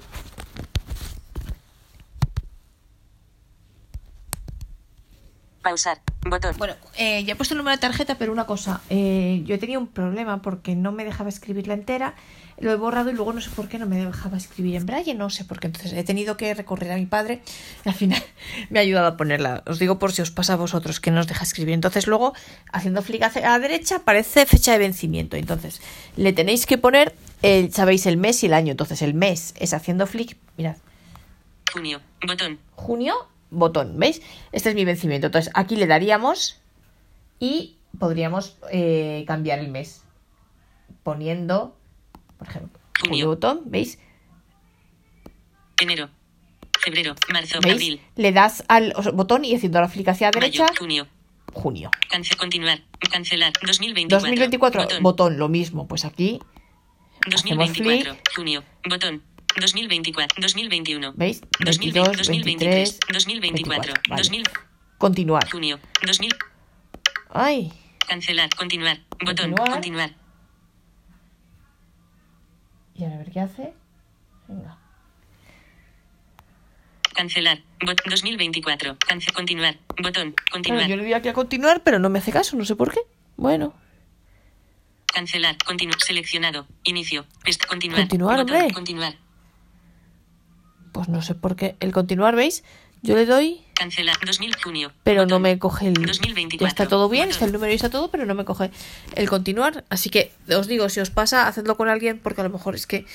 Pausar. 5.62 6.02
Botón. 6.24 6.56
Bueno, 6.60 6.76
eh, 6.98 7.24
ya 7.24 7.34
he 7.34 7.36
puesto 7.36 7.56
el 7.56 7.58
número 7.58 7.76
de 7.76 7.82
tarjeta, 7.82 8.16
pero 8.16 8.32
una 8.32 8.46
cosa, 8.46 8.82
eh, 8.92 9.42
yo 9.44 9.56
he 9.56 9.58
tenido 9.58 9.80
un 9.80 9.88
problema 9.88 10.42
porque 10.44 10.76
no 10.76 10.92
me 10.92 11.04
dejaba 11.04 11.30
escribirla 11.30 11.74
entera, 11.74 12.14
lo 12.60 12.72
he 12.72 12.76
borrado 12.76 13.10
y 13.10 13.14
luego 13.14 13.34
no 13.34 13.42
sé 13.42 13.50
por 13.50 13.68
qué 13.68 13.80
no 13.80 13.88
me 13.88 14.06
dejaba 14.06 14.38
escribir 14.38 14.76
en 14.76 14.86
braille, 14.86 15.16
no 15.16 15.32
sé 15.32 15.46
por 15.46 15.60
qué, 15.60 15.66
entonces 15.68 15.94
he 15.94 16.04
tenido 16.04 16.38
que 16.38 16.54
recurrir 16.54 16.92
a 16.92 16.96
mi 16.96 17.08
padre 17.08 17.42
y 17.84 17.90
al 17.90 17.96
final 17.96 18.24
me 18.70 18.78
ha 18.78 18.84
ayudado 18.84 19.08
a 19.08 19.18
ponerla. 19.18 19.64
Os 19.66 19.80
digo 19.80 19.98
por 19.98 20.12
si 20.12 20.22
os 20.22 20.30
pasa 20.30 20.54
a 20.54 20.58
vosotros 20.58 21.00
que 21.00 21.10
no 21.10 21.22
os 21.22 21.28
deja 21.28 21.44
escribir. 21.44 21.74
Entonces 21.74 22.06
luego, 22.06 22.36
haciendo 22.72 23.02
flick 23.02 23.24
hacia 23.24 23.42
la 23.42 23.58
derecha, 23.58 23.98
aparece 23.98 24.46
fecha 24.46 24.74
de 24.74 24.78
vencimiento. 24.78 25.38
Entonces 25.38 25.82
le 26.18 26.34
tenéis 26.34 26.68
que 26.68 26.78
poner, 26.78 27.16
el, 27.42 27.74
sabéis, 27.74 28.06
el 28.06 28.18
mes 28.18 28.44
y 28.44 28.46
el 28.46 28.54
año. 28.54 28.72
Entonces 28.72 29.02
el 29.02 29.16
mes 29.16 29.56
es 29.58 29.74
haciendo 29.74 30.06
flick, 30.06 30.38
mirad, 30.56 30.76
Junio. 31.72 32.02
Botón. 32.28 32.60
junio, 32.76 33.16
botón, 33.52 34.00
¿veis? 34.00 34.22
Este 34.52 34.70
es 34.70 34.76
mi 34.76 34.86
vencimiento. 34.86 35.28
Entonces 35.28 35.52
aquí 35.56 35.76
le 35.76 35.86
daríamos 35.86 36.60
y 37.40 37.76
podríamos 38.00 38.58
eh, 38.72 39.24
cambiar 39.28 39.60
el 39.60 39.68
mes 39.70 40.04
poniendo, 41.04 41.76
por 42.38 42.48
ejemplo, 42.48 42.80
Junio. 43.00 43.28
botón, 43.28 43.62
¿veis? 43.66 44.00
Enero. 45.80 46.10
Febrero. 46.80 47.16
Marzo. 47.32 47.60
¿Veis? 47.62 47.76
Abril. 47.76 48.02
Le 48.16 48.32
das 48.32 48.64
al 48.68 48.94
botón 49.14 49.46
y 49.46 49.54
haciendo 49.56 49.80
la 49.82 49.88
flick 49.88 50.08
hacia 50.08 50.28
la 50.32 50.40
Mayo. 50.40 50.64
derecha, 50.64 50.66
Junio. 50.80 51.08
junio. 51.54 51.92
Cance 52.10 52.36
continuar. 52.36 52.80
Cancelar. 53.12 53.54
2024. 53.62 54.20
2024, 54.20 54.82
Botón. 54.84 55.04
botón, 55.04 55.38
lo 55.38 55.50
mismo, 55.50 55.88
pues 55.88 56.06
aquí, 56.06 56.40
2024. 57.30 58.16
Junio. 58.36 58.64
Botón. 58.90 59.22
2024. 59.60 60.42
2021. 60.42 61.14
¿veis? 61.16 61.42
2020, 61.60 62.00
22, 62.00 62.18
2023. 62.18 63.00
23, 63.00 63.00
2024. 63.14 63.94
vale. 64.10 64.22
2000. 64.22 64.44
Continuar. 64.98 65.50
Junio. 65.50 65.80
2000. 66.06 66.32
Ay, 67.34 67.72
Cancelar. 68.12 68.50
Continuar. 68.56 69.00
Botón. 69.24 69.54
Continuar. 69.54 69.72
Continuar. 69.72 70.12
y 72.94 73.04
ahora 73.04 73.16
a 73.16 73.20
ver 73.20 73.32
qué 73.32 73.40
hace. 73.40 73.74
Venga. 74.48 74.78
Cancelar. 77.16 77.60
Bot 77.86 78.02
2024. 78.06 78.98
Cance 78.98 79.32
continuar. 79.32 79.78
Botón. 80.04 80.36
Continuar. 80.52 80.86
Claro, 80.86 80.90
yo 80.90 80.98
le 80.98 81.04
doy 81.04 81.14
aquí 81.14 81.30
a 81.30 81.34
continuar, 81.34 81.84
pero 81.84 82.00
no 82.00 82.10
me 82.10 82.20
hace 82.20 82.32
caso, 82.32 82.58
no 82.58 82.66
sé 82.66 82.76
por 82.76 82.92
qué. 82.94 83.00
Bueno. 83.38 83.74
Cancelar. 85.08 85.58
Continuar. 85.64 86.00
Seleccionado. 86.02 86.68
Inicio. 86.84 87.26
Continuar. 87.68 88.02
Continuar, 88.02 88.38
Botón. 88.40 88.70
Continuar. 88.72 89.16
Pues 90.92 91.10
no 91.10 91.22
sé 91.22 91.36
por 91.36 91.56
qué. 91.56 91.76
El 91.80 91.92
continuar, 91.92 92.36
¿veis? 92.36 92.64
Yo 93.04 93.16
le 93.16 93.26
doy. 93.26 93.62
Cancela 93.74 94.14
2000 94.24 94.56
junio. 94.64 94.92
Pero 95.04 95.26
no 95.26 95.40
me 95.40 95.58
coge 95.58 95.88
el. 95.88 95.96
2024. 95.96 96.60
Ya 96.60 96.68
está 96.68 96.88
todo 96.88 97.10
bien, 97.10 97.30
está 97.30 97.46
el 97.46 97.52
número 97.52 97.72
y 97.72 97.76
está 97.76 97.90
todo, 97.90 98.12
pero 98.12 98.28
no 98.28 98.36
me 98.36 98.46
coge 98.46 98.70
el 99.16 99.28
continuar. 99.28 99.84
Así 99.90 100.12
que 100.12 100.32
os 100.56 100.68
digo, 100.68 100.88
si 100.88 101.00
os 101.00 101.10
pasa, 101.10 101.48
hacedlo 101.48 101.76
con 101.78 101.90
alguien, 101.90 102.20
porque 102.20 102.42
a 102.42 102.44
lo 102.44 102.52
mejor 102.52 102.76
es 102.76 102.86
que 102.86 103.06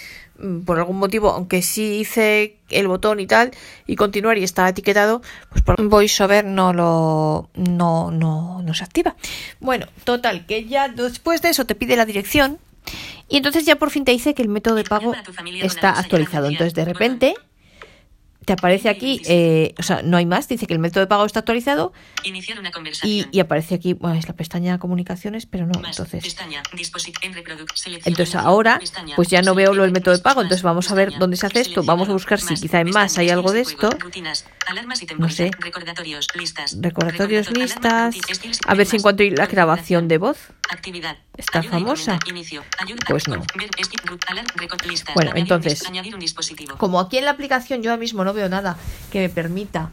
mm, 0.40 0.62
por 0.62 0.78
algún 0.78 0.98
motivo, 0.98 1.30
aunque 1.30 1.62
sí 1.62 1.98
hice 2.00 2.56
el 2.70 2.88
botón 2.88 3.20
y 3.20 3.28
tal, 3.28 3.52
y 3.86 3.94
continuar 3.94 4.38
y 4.38 4.42
está 4.42 4.68
etiquetado, 4.68 5.22
pues 5.50 5.62
por 5.62 5.80
VoiceOver 5.80 6.44
no 6.44 6.72
lo. 6.72 7.48
no, 7.54 8.10
no, 8.10 8.60
no 8.62 8.74
se 8.74 8.82
activa. 8.82 9.14
Bueno, 9.60 9.86
total, 10.02 10.46
que 10.46 10.64
ya 10.64 10.88
después 10.88 11.42
de 11.42 11.50
eso 11.50 11.64
te 11.64 11.76
pide 11.76 11.94
la 11.94 12.06
dirección. 12.06 12.58
Y 13.28 13.36
entonces 13.36 13.64
ya 13.64 13.76
por 13.76 13.90
fin 13.90 14.04
te 14.04 14.12
dice 14.12 14.34
que 14.34 14.42
el 14.42 14.48
método 14.48 14.76
de 14.76 14.84
pago 14.84 15.12
está 15.62 15.90
actualizado. 15.90 16.48
Entonces 16.48 16.74
de 16.74 16.84
repente 16.84 17.34
te 18.46 18.52
aparece 18.52 18.88
aquí, 18.88 19.20
eh, 19.26 19.74
o 19.76 19.82
sea, 19.82 20.02
no 20.02 20.16
hay 20.16 20.24
más, 20.24 20.46
dice 20.46 20.68
que 20.68 20.72
el 20.72 20.78
método 20.78 21.00
de 21.00 21.08
pago 21.08 21.26
está 21.26 21.40
actualizado. 21.40 21.92
Iniciar 22.22 22.60
una 22.60 22.70
conversación. 22.70 23.28
Y, 23.32 23.40
aparece 23.40 23.74
aquí, 23.74 23.92
bueno, 23.92 24.16
es 24.16 24.28
la 24.28 24.34
pestaña 24.34 24.78
comunicaciones, 24.78 25.46
pero 25.46 25.66
no, 25.66 25.72
entonces. 25.84 26.24
entonces 28.04 28.34
ahora, 28.36 28.80
pues 29.16 29.28
ya 29.28 29.42
no 29.42 29.56
veo 29.56 29.74
lo 29.74 29.82
del 29.82 29.90
método 29.90 30.16
de 30.16 30.22
pago, 30.22 30.42
entonces 30.42 30.62
vamos 30.62 30.88
a 30.92 30.94
ver 30.94 31.18
dónde 31.18 31.36
se 31.36 31.46
hace 31.46 31.60
esto, 31.60 31.82
vamos 31.82 32.08
a 32.08 32.12
buscar 32.12 32.40
si 32.40 32.54
quizá 32.54 32.80
en 32.80 32.90
más 32.90 33.18
hay 33.18 33.30
algo 33.30 33.50
de 33.50 33.62
esto. 33.62 33.90
No 35.18 35.28
sé. 35.28 35.50
Recordatorios, 35.58 36.28
listas. 36.36 36.76
Recordatorios, 36.80 37.50
listas. 37.50 38.14
A 38.64 38.74
ver 38.74 38.86
si 38.86 38.96
encuentro 38.96 39.26
la 39.30 39.46
grabación 39.46 40.06
de 40.06 40.18
voz. 40.18 40.52
Actividad. 40.70 41.18
¿Está 41.36 41.62
famosa? 41.62 42.18
Pues 43.08 43.28
no. 43.28 43.42
Bueno, 45.14 45.32
entonces, 45.34 45.82
como 46.78 47.00
aquí 47.00 47.18
en 47.18 47.24
la 47.24 47.30
aplicación 47.32 47.82
yo 47.82 47.90
ahora 47.90 48.00
mismo 48.00 48.24
no 48.24 48.32
veo 48.32 48.48
nada 48.48 48.76
que 49.10 49.20
me 49.20 49.28
permita 49.28 49.90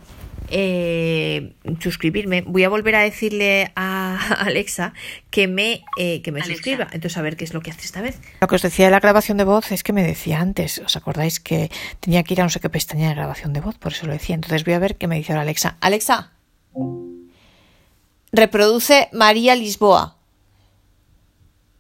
eh, 0.50 1.54
suscribirme, 1.80 2.44
voy 2.46 2.64
a 2.64 2.70
volver 2.70 2.96
a 2.96 3.02
decirle 3.02 3.72
a 3.76 4.18
Alexa 4.40 4.94
que 5.30 5.48
me, 5.48 5.84
eh, 5.98 6.22
que 6.22 6.32
me 6.32 6.44
suscriba. 6.44 6.88
Entonces, 6.92 7.18
a 7.18 7.22
ver 7.22 7.38
qué 7.38 7.44
es 7.44 7.54
lo 7.54 7.62
que 7.62 7.72
hace 7.72 7.82
esta 7.82 8.02
vez. 8.02 8.20
Lo 8.42 8.48
que 8.48 8.56
os 8.56 8.62
decía 8.62 8.86
de 8.86 8.92
la 8.92 9.00
grabación 9.00 9.38
de 9.38 9.46
voz 9.46 9.72
es 9.72 9.84
que 9.84 9.94
me 9.94 10.04
decía 10.04 10.40
antes, 10.40 10.80
¿os 10.80 10.96
acordáis 10.96 11.40
que 11.40 11.72
tenía 12.00 12.24
que 12.24 12.34
ir 12.34 12.42
a 12.42 12.44
no 12.44 12.50
sé 12.50 12.60
qué 12.60 12.70
pestaña 12.70 13.10
de 13.10 13.16
grabación 13.16 13.54
de 13.54 13.62
voz? 13.62 13.78
Por 13.78 13.94
eso 13.94 14.06
lo 14.06 14.14
decía. 14.14 14.36
Entonces, 14.36 14.64
voy 14.64 14.74
a 14.74 14.80
ver 14.80 14.96
qué 14.98 15.08
me 15.08 15.16
dice 15.16 15.32
ahora 15.32 15.42
Alexa. 15.42 15.78
Alexa, 15.82 16.32
reproduce 18.32 19.10
María 19.12 19.56
Lisboa. 19.56 20.18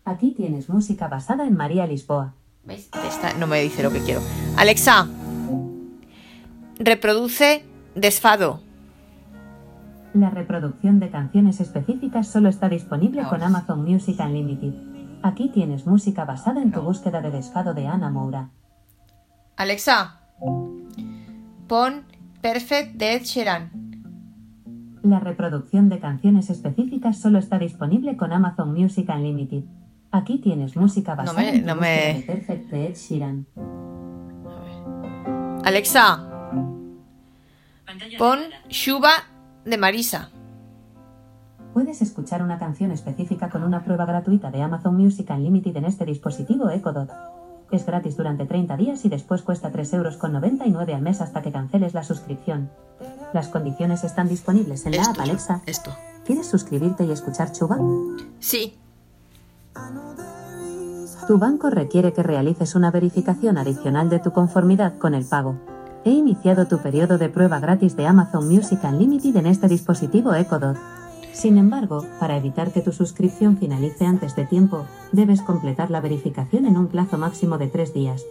Aquí 0.06 0.32
tienes 0.32 0.70
música 0.70 1.08
basada 1.08 1.48
en 1.48 1.56
María 1.56 1.88
Lisboa. 1.88 2.34
¿Veis? 2.66 2.90
no 3.40 3.48
me 3.48 3.62
dice 3.62 3.84
lo 3.84 3.92
que 3.92 4.00
quiero. 4.00 4.22
Alexa, 4.58 5.08
reproduce 6.80 7.66
Desfado. 7.96 8.62
La 10.14 10.30
reproducción 10.30 11.00
de 11.00 11.10
canciones 11.10 11.60
específicas 11.60 12.28
solo 12.28 12.50
está 12.50 12.70
disponible 12.70 13.24
con 13.24 13.44
Amazon 13.44 13.84
Music 13.84 14.20
Unlimited. 14.20 14.74
Aquí 15.24 15.50
tienes 15.50 15.88
música 15.88 16.26
basada 16.26 16.62
en 16.62 16.72
tu 16.72 16.82
búsqueda 16.82 17.22
de 17.22 17.32
Desfado 17.32 17.74
de 17.74 17.88
Ana 17.88 18.10
Moura. 18.10 18.50
Alexa, 19.56 20.20
pon 21.68 22.04
Perfect 22.42 22.96
de 22.96 23.14
Ed 23.14 23.24
Sheeran. 23.24 23.72
La 25.02 25.20
reproducción 25.20 25.90
de 25.90 26.00
canciones 26.00 26.50
específicas 26.50 27.20
solo 27.20 27.40
está 27.40 27.58
disponible 27.58 28.18
con 28.18 28.34
Amazon 28.34 28.74
Music 28.74 29.10
Unlimited. 29.10 29.64
Aquí 30.13 30.38
tienes 30.38 30.75
música 30.75 31.15
basada 31.15 31.50
en 31.50 31.65
no 31.65 31.75
me... 31.75 32.24
Perfect 32.27 32.70
de 32.70 32.88
Ed 32.88 32.96
Sheeran. 32.96 33.48
Alexa, 35.65 36.29
pon 38.20 38.39
Shuba 38.70 39.10
de 39.65 39.75
Marisa. 39.79 40.29
Puedes 41.74 42.03
escuchar 42.03 42.43
una 42.43 42.60
canción 42.60 42.91
específica 42.91 43.50
con 43.50 43.63
una 43.63 43.84
prueba 43.84 44.05
gratuita 44.05 44.51
de 44.51 44.62
Amazon 44.62 44.96
Music 44.96 45.32
Unlimited 45.32 45.75
en 45.77 45.86
este 45.86 46.05
dispositivo 46.05 46.70
Echo 46.70 46.93
Dot. 46.93 47.10
Es 47.72 47.84
gratis 47.84 48.15
durante 48.15 48.46
30 48.46 48.77
días 48.77 49.05
y 49.05 49.10
después 49.10 49.41
cuesta 49.41 49.72
3,99 49.72 49.96
euros 49.96 50.89
al 50.93 51.01
mes 51.01 51.22
hasta 51.22 51.41
que 51.41 51.51
canceles 51.51 51.96
la 51.96 52.03
suscripción. 52.03 52.70
Las 53.34 53.48
condiciones 53.48 54.03
están 54.03 54.29
disponibles 54.29 54.86
en 54.86 54.96
la 54.96 55.05
app 55.05 55.20
Alexa. 55.20 55.63
Esto. 55.65 55.89
¿Quieres 56.24 56.46
suscribirte 56.46 57.03
y 57.03 57.12
escuchar 57.12 57.51
Chuba? 57.51 57.79
Sí. 58.38 58.77
Tu 61.27 61.38
banco 61.38 61.70
requiere 61.70 62.12
que 62.12 62.22
realices 62.22 62.75
una 62.75 62.92
verificación 62.92 63.58
adicional 63.58 64.10
de 64.10 64.20
tu 64.20 64.32
conformidad 64.32 64.98
con 64.98 65.13
el 65.13 65.25
pago. 65.25 65.56
He 66.03 66.12
iniciado 66.12 66.68
tu 66.68 66.80
periodo 66.80 67.18
de 67.18 67.30
prueba 67.30 67.60
gratis 67.60 67.96
de 67.96 68.06
Amazon 68.06 68.50
Music 68.50 68.80
Unlimited 68.84 69.38
en 69.38 69.46
este 69.48 69.70
dispositivo 69.70 70.34
Echo 70.34 70.60
Dot. 70.60 70.77
Sin 71.32 71.58
embargo, 71.58 72.06
para 72.20 72.36
evitar 72.36 72.72
que 72.72 72.82
tu 72.82 72.92
suscripción 72.92 73.58
finalice 73.58 74.06
antes 74.06 74.36
de 74.36 74.46
tiempo, 74.46 74.86
debes 75.13 75.42
completar 75.42 75.89
la 75.92 76.01
verificación 76.01 76.65
en 76.65 76.77
un 76.77 76.88
plazo 76.88 77.18
máximo 77.18 77.58
de 77.58 77.68
tres 77.68 77.94
días. 77.94 78.25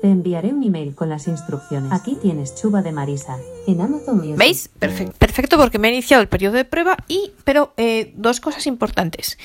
Te 0.00 0.08
enviaré 0.08 0.52
un 0.52 0.62
email 0.62 0.94
con 0.94 1.08
las 1.08 1.26
instrucciones. 1.26 1.90
Aquí 1.90 2.18
tienes 2.20 2.54
Chuba 2.54 2.82
de 2.82 2.92
Marisa, 2.92 3.38
en 3.66 3.80
Amazon 3.80 4.18
Music. 4.18 4.36
¿Veis? 4.36 4.68
Perfecto, 4.78 5.14
perfecto 5.18 5.56
porque 5.56 5.78
me 5.78 5.88
ha 5.88 5.90
iniciado 5.90 6.22
el 6.22 6.28
periodo 6.28 6.54
de 6.54 6.66
prueba 6.66 6.98
y, 7.08 7.32
pero 7.44 7.72
eh, 7.78 8.12
dos 8.14 8.40
cosas 8.40 8.66
importantes. 8.66 9.38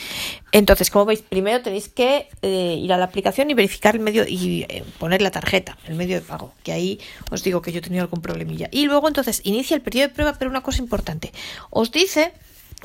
Entonces, 0.51 0.89
como 0.89 1.05
veis, 1.05 1.22
primero 1.22 1.62
tenéis 1.62 1.88
que 1.88 2.27
eh, 2.41 2.75
ir 2.77 2.91
a 2.91 2.98
la 2.98 3.05
aplicación 3.05 3.50
y 3.50 3.53
verificar 3.53 3.96
el 3.96 4.01
medio 4.01 4.25
y 4.27 4.65
eh, 4.67 4.84
poner 5.00 5.22
la 5.22 5.31
tarjeta, 5.31 5.77
el 5.88 5.96
medio 5.96 6.15
de 6.15 6.22
pago, 6.22 6.53
que 6.63 6.74
ahí 6.74 7.00
os 7.31 7.43
digo 7.43 7.62
que 7.62 7.72
yo 7.72 7.79
he 7.79 7.81
tenido 7.81 8.03
algún 8.03 8.22
problemilla. 8.22 8.67
Y 8.72 8.86
luego, 8.86 9.08
entonces, 9.08 9.39
inicia 9.46 9.75
el 9.75 9.81
periodo 9.81 10.10
de 10.10 10.13
prueba, 10.13 10.36
pero 10.38 10.51
una 10.51 10.62
cosa 10.62 10.81
importante. 10.81 11.31
Os 11.70 11.91
dice 11.91 12.34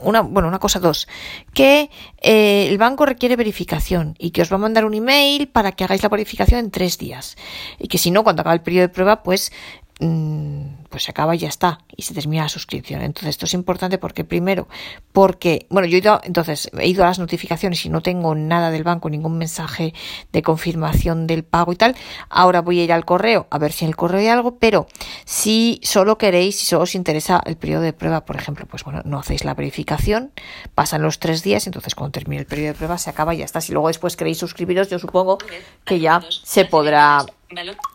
una, 0.00 0.21
bueno, 0.21 0.49
una 0.49 0.59
cosa 0.59 0.81
dos, 0.81 1.09
que 1.55 1.91
eh, 2.23 2.67
el 2.69 2.79
banco 2.79 3.07
requiere 3.07 3.37
verificación 3.37 4.15
y 4.19 4.31
que 4.31 4.43
os 4.43 4.53
va 4.53 4.57
a 4.57 4.61
mandar 4.61 4.85
un 4.85 4.95
email 4.95 5.49
para 5.49 5.73
que 5.73 5.85
hagáis 5.85 6.03
la 6.03 6.09
verificación 6.09 6.61
en 6.61 6.71
tres 6.71 6.99
días. 6.99 7.37
Y 7.79 7.88
que 7.88 7.99
si 7.99 8.11
no, 8.11 8.25
cuando 8.25 8.43
acabe 8.43 8.57
el 8.57 8.62
periodo 8.62 8.88
de 8.88 8.95
prueba, 8.95 9.23
pues 9.23 9.53
Mm, 9.99 10.86
pues 10.88 11.05
se 11.05 11.11
acaba 11.11 11.35
y 11.35 11.38
ya 11.38 11.49
está 11.49 11.78
y 11.97 12.02
se 12.02 12.14
termina 12.14 12.45
la 12.45 12.49
suscripción. 12.49 13.02
Entonces 13.02 13.31
esto 13.31 13.47
es 13.47 13.55
importante 13.55 13.99
porque 13.99 14.25
primero 14.25 14.69
porque 15.12 15.66
bueno 15.71 15.87
yo 15.88 15.97
he 15.97 16.00
ido 16.00 16.21
entonces 16.25 16.71
he 16.78 16.88
ido 16.88 17.05
a 17.05 17.09
las 17.09 17.19
notificaciones 17.19 17.85
y 17.85 17.88
no 17.88 18.02
tengo 18.02 18.35
nada 18.35 18.71
del 18.71 18.85
banco 18.85 19.11
ningún 19.11 19.38
mensaje 19.38 19.95
de 20.33 20.43
confirmación 20.43 21.26
del 21.26 21.45
pago 21.45 21.73
y 21.73 21.76
tal. 21.76 21.97
Ahora 22.28 22.61
voy 22.61 22.81
a 22.81 22.85
ir 22.85 22.93
al 22.93 23.05
correo 23.05 23.47
a 23.50 23.59
ver 23.59 23.73
si 23.73 23.85
en 23.85 23.90
el 23.90 23.97
correo 23.97 24.21
hay 24.21 24.28
algo 24.28 24.59
pero 24.59 24.87
si 25.25 25.81
solo 25.83 26.19
queréis 26.19 26.59
si 26.59 26.66
solo 26.66 26.83
os 26.83 26.95
interesa 26.95 27.40
el 27.45 27.57
periodo 27.57 27.83
de 27.83 27.93
prueba 27.93 28.25
por 28.25 28.37
ejemplo 28.37 28.66
pues 28.66 28.85
bueno 28.85 29.02
no 29.05 29.19
hacéis 29.19 29.45
la 29.45 29.55
verificación 29.55 30.33
pasan 30.75 31.02
los 31.02 31.19
tres 31.19 31.43
días 31.43 31.66
entonces 31.66 31.95
cuando 31.95 32.12
termine 32.12 32.40
el 32.40 32.47
periodo 32.47 32.69
de 32.69 32.75
prueba 32.75 32.99
se 32.99 33.11
acaba 33.11 33.35
y 33.35 33.38
ya 33.38 33.45
está. 33.45 33.61
Si 33.61 33.73
luego 33.73 33.88
después 33.88 34.16
queréis 34.16 34.38
suscribiros 34.38 34.88
yo 34.88 34.99
supongo 34.99 35.38
que 35.85 36.00
ya 36.00 36.23
se 36.43 36.64
podrá 36.64 37.25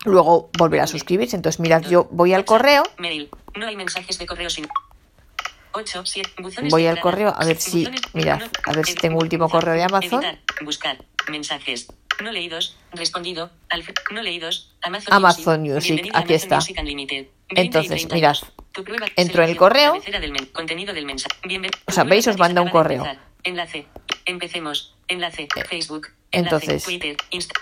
Luego 0.05 0.49
volver 0.57 0.79
a 0.81 0.87
suscribirse. 0.87 1.35
Entonces, 1.35 1.59
mirad, 1.59 1.81
yo 1.81 2.07
voy 2.11 2.33
al 2.33 2.45
correo. 2.45 2.80
No 3.55 3.67
hay 3.67 3.75
mensajes 3.75 4.17
de 4.17 4.25
correo 4.25 4.49
sin. 4.49 4.67
voy 6.69 6.87
al 6.87 6.99
correo 6.99 7.33
a 7.35 7.45
ver 7.45 7.57
si, 7.57 7.87
mirad, 8.13 8.41
a 8.65 8.73
ver 8.73 8.85
si 8.85 8.95
tengo 8.95 9.19
último 9.19 9.49
correo 9.49 9.73
de 9.73 9.83
Amazon. 9.83 10.23
Buscar 10.61 10.97
mensajes 11.29 11.87
no 12.21 12.31
leídos, 12.31 12.77
respondido, 12.91 13.51
no 14.11 14.21
leídos, 14.21 14.73
Amazon, 14.81 15.61
Music, 15.61 16.09
aquí 16.13 16.33
está. 16.33 16.59
Entonces, 17.49 18.11
mirad, 18.11 18.37
entro 19.15 19.43
en 19.43 19.49
el 19.49 19.57
correo. 19.57 19.95
O 21.87 21.91
sea, 21.91 22.03
veis, 22.03 22.27
os 22.27 22.37
manda 22.37 22.61
un 22.61 22.69
correo. 22.69 23.05
Enlace. 23.43 23.87
Empecemos. 24.25 24.95
Enlace. 25.07 25.43
Eh, 25.43 25.63
Facebook. 25.67 26.09
Entonces, 26.31 26.83
Twitter, 26.83 27.17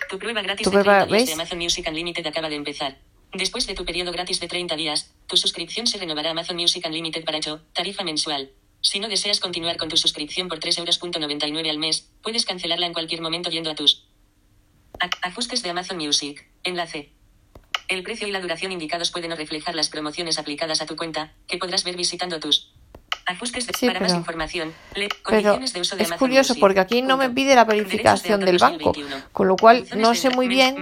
tu 0.10 0.20
prueba 0.20 0.42
gratis 0.42 0.70
de 0.70 0.84
30 0.84 1.06
días 1.06 1.28
de 1.28 1.34
Amazon 1.34 1.58
Music 1.58 1.86
Unlimited 1.88 2.28
acaba 2.28 2.50
de 2.50 2.56
empezar. 2.56 2.98
Después 3.34 3.68
de 3.68 3.76
tu 3.76 3.86
periodo 3.86 4.12
gratis 4.12 4.40
de 4.40 4.48
30 4.48 4.76
días, 4.76 5.14
tu 5.28 5.38
suscripción 5.38 5.86
se 5.86 6.00
renovará 6.00 6.30
a 6.30 6.32
Amazon 6.32 6.56
Music 6.56 6.84
Unlimited 6.86 7.24
para 7.26 7.38
8, 7.38 7.62
tarifa 7.74 8.04
mensual. 8.04 8.52
Si 8.82 9.00
no 9.00 9.08
deseas 9.08 9.40
continuar 9.40 9.78
con 9.78 9.88
tu 9.88 9.98
suscripción 9.98 10.48
por 10.48 10.60
3,99 10.60 11.48
euros 11.48 11.70
al 11.70 11.78
mes, 11.78 12.10
puedes 12.24 12.46
cancelarla 12.46 12.88
en 12.88 12.94
cualquier 12.94 13.22
momento 13.22 13.52
yendo 13.52 13.70
a 13.70 13.76
tus 13.76 14.08
ajustes 15.22 15.62
de 15.62 15.70
Amazon 15.70 15.98
Music. 15.98 16.50
Enlace. 16.64 17.14
El 17.88 18.04
precio 18.04 18.28
y 18.28 18.32
la 18.32 18.42
duración 18.42 18.72
indicados 18.72 19.12
pueden 19.12 19.30
no 19.30 19.36
reflejar 19.36 19.76
las 19.76 19.90
promociones 19.90 20.40
aplicadas 20.40 20.82
a 20.82 20.86
tu 20.86 20.96
cuenta, 20.96 21.34
que 21.48 21.58
podrás 21.58 21.84
ver 21.84 21.96
visitando 21.96 22.40
tus 22.40 22.72
sí, 23.78 23.88
para 23.88 24.00
más 24.00 24.14
información. 24.14 24.74
pero 25.28 25.60
es 25.98 26.12
curioso 26.14 26.56
porque 26.60 26.80
aquí 26.80 27.02
no 27.02 27.18
me 27.18 27.30
pide 27.30 27.56
la 27.56 27.66
verificación 27.66 28.42
del 28.42 28.58
banco, 28.58 28.94
con 29.32 29.48
lo 29.48 29.56
cual 29.56 29.86
no 29.96 30.16
sé 30.16 30.30
muy 30.30 30.48
bien. 30.48 30.76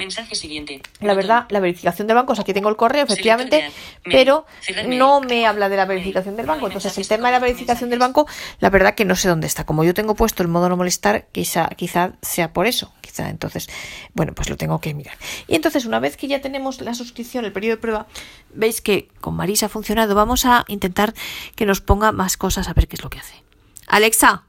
La 1.02 1.14
verdad, 1.14 1.46
la 1.50 1.60
verificación 1.60 2.08
del 2.08 2.16
banco, 2.16 2.34
o 2.34 2.36
sea, 2.36 2.44
aquí 2.44 2.54
tengo 2.54 2.70
el 2.70 2.76
correo, 2.76 3.04
efectivamente, 3.04 3.72
pero 4.04 4.46
no 4.88 5.22
me 5.22 5.46
habla 5.46 5.70
de 5.70 5.78
la 5.78 5.86
verificación 5.86 6.36
del 6.36 6.46
banco. 6.46 6.68
Entonces, 6.68 6.98
el 6.98 7.08
tema 7.08 7.30
de 7.30 7.34
la 7.34 7.40
verificación 7.40 7.90
del 7.90 8.00
banco, 8.00 8.28
la 8.60 8.70
verdad 8.70 8.96
que 8.96 9.06
no 9.06 9.16
sé 9.16 9.28
dónde 9.28 9.48
está. 9.48 9.66
Como 9.66 9.84
yo 9.84 9.94
tengo 9.94 10.16
puesto 10.16 10.44
el 10.44 10.50
modo 10.50 10.70
no 10.70 10.78
molestar, 10.78 11.28
quizá, 11.32 11.70
quizá 11.70 12.14
sea 12.22 12.54
por 12.54 12.68
eso. 12.68 12.94
Quizá 13.02 13.30
entonces, 13.30 13.70
bueno, 14.14 14.34
pues 14.34 14.50
lo 14.50 14.58
tengo 14.58 14.80
que 14.80 14.94
mirar. 14.94 15.18
Y 15.48 15.56
entonces, 15.56 15.86
una 15.86 16.00
vez 16.00 16.18
que 16.18 16.28
ya 16.28 16.42
tenemos 16.42 16.82
la 16.82 16.94
suscripción, 16.94 17.46
el 17.46 17.52
periodo 17.52 17.78
de 17.78 17.82
prueba, 17.82 18.08
veis 18.54 18.82
que 18.82 19.10
con 19.22 19.36
Marisa 19.36 19.68
ha 19.68 19.70
funcionado. 19.70 20.16
Vamos 20.16 20.46
a 20.46 20.66
intentar 20.68 21.14
que 21.56 21.66
nos 21.66 21.82
ponga 21.82 22.12
más 22.12 22.37
cosas 22.38 22.68
a 22.68 22.74
ver 22.74 22.88
qué 22.88 22.96
es 22.96 23.04
lo 23.04 23.10
que 23.10 23.20
hace. 23.20 23.44
Alexa, 23.88 24.44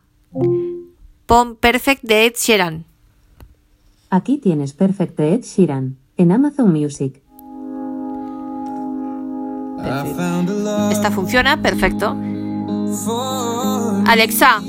pon 1.27 1.57
Perfect 1.57 2.03
de 2.03 2.27
Ed 2.27 2.35
Sheeran. 2.37 2.85
Aquí 4.11 4.39
tienes 4.39 4.73
Perfect 4.73 5.17
de 5.17 5.35
Ed 5.35 5.43
Sheeran 5.43 5.97
en 6.17 6.33
Amazon 6.33 6.73
Music. 6.73 7.23
Esta 10.91 11.11
funciona, 11.11 11.63
perfecto. 11.63 12.17
Alexa, 14.07 14.61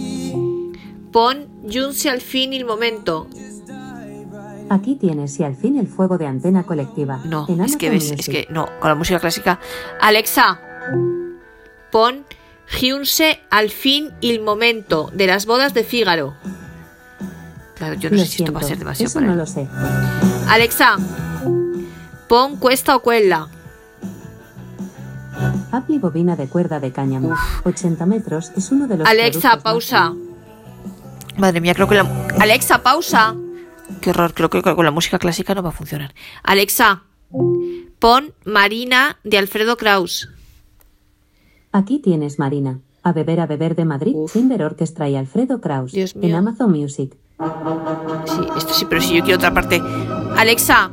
pon 1.11 1.47
Junce 1.71 2.09
al 2.09 2.21
fin 2.21 2.53
el 2.53 2.65
momento. 2.65 3.27
Aquí 4.69 4.95
tienes 4.95 5.39
y 5.39 5.43
al 5.43 5.55
fin 5.55 5.77
el 5.77 5.87
fuego 5.87 6.17
de 6.17 6.27
antena 6.27 6.63
colectiva. 6.63 7.21
No, 7.25 7.47
es 7.65 7.75
que 7.75 7.89
ves, 7.89 8.11
es 8.11 8.29
que 8.29 8.47
no, 8.51 8.67
con 8.79 8.89
la 8.89 8.95
música 8.95 9.19
clásica. 9.19 9.59
Alexa, 9.99 10.61
pon 11.91 12.23
Giunse 12.69 13.41
al 13.49 13.69
fin 13.69 14.11
el 14.21 14.41
momento 14.41 15.09
de 15.13 15.27
las 15.27 15.45
bodas 15.45 15.73
de 15.73 15.83
Fígaro. 15.83 16.35
Claro, 17.75 17.95
yo 17.95 18.09
no 18.09 18.17
sé 18.17 18.25
si 18.25 18.43
esto 18.43 18.53
va 18.53 18.59
a 18.59 18.63
ser 18.63 18.77
demasiado 18.77 19.09
eso 19.09 19.21
no 19.21 19.35
lo 19.35 19.45
sé. 19.45 19.67
Alexa, 20.47 20.97
pon 22.27 22.57
cuesta 22.57 22.95
o 22.95 23.01
cuela. 23.01 23.47
Apli 25.71 25.97
bobina 25.97 26.35
de 26.35 26.47
cuerda 26.47 26.79
de 26.79 26.91
cáñamo. 26.91 27.35
80 27.63 28.05
metros 28.05 28.51
es 28.57 28.71
uno 28.71 28.87
de 28.87 28.97
los. 28.97 29.07
Alexa, 29.07 29.59
pausa. 29.59 30.13
Madre 31.37 31.61
mía, 31.61 31.73
creo 31.73 31.87
que 31.87 31.95
la. 31.95 32.27
Alexa, 32.39 32.83
pausa. 32.83 33.35
Qué 34.01 34.09
horror, 34.09 34.33
creo 34.33 34.49
que 34.49 34.61
con 34.61 34.85
la 34.85 34.91
música 34.91 35.17
clásica 35.19 35.55
no 35.55 35.63
va 35.63 35.69
a 35.69 35.73
funcionar. 35.73 36.13
Alexa, 36.43 37.03
pon 37.99 38.33
Marina 38.45 39.17
de 39.23 39.37
Alfredo 39.37 39.77
Kraus. 39.77 40.29
Aquí 41.71 41.99
tienes 41.99 42.39
Marina. 42.39 42.79
A 43.03 43.13
beber 43.13 43.39
a 43.39 43.47
beber 43.47 43.75
de 43.75 43.85
Madrid, 43.85 44.15
Timber 44.33 44.63
Orchestra 44.63 45.07
y 45.07 45.15
Alfredo 45.15 45.61
Kraus. 45.61 45.93
En 45.93 46.33
Amazon 46.33 46.71
Music. 46.71 47.15
Sí, 48.25 48.41
esto 48.57 48.73
sí, 48.73 48.85
pero 48.89 49.01
si 49.01 49.15
yo 49.15 49.23
quiero 49.23 49.37
otra 49.37 49.53
parte. 49.53 49.81
Alexa, 50.35 50.91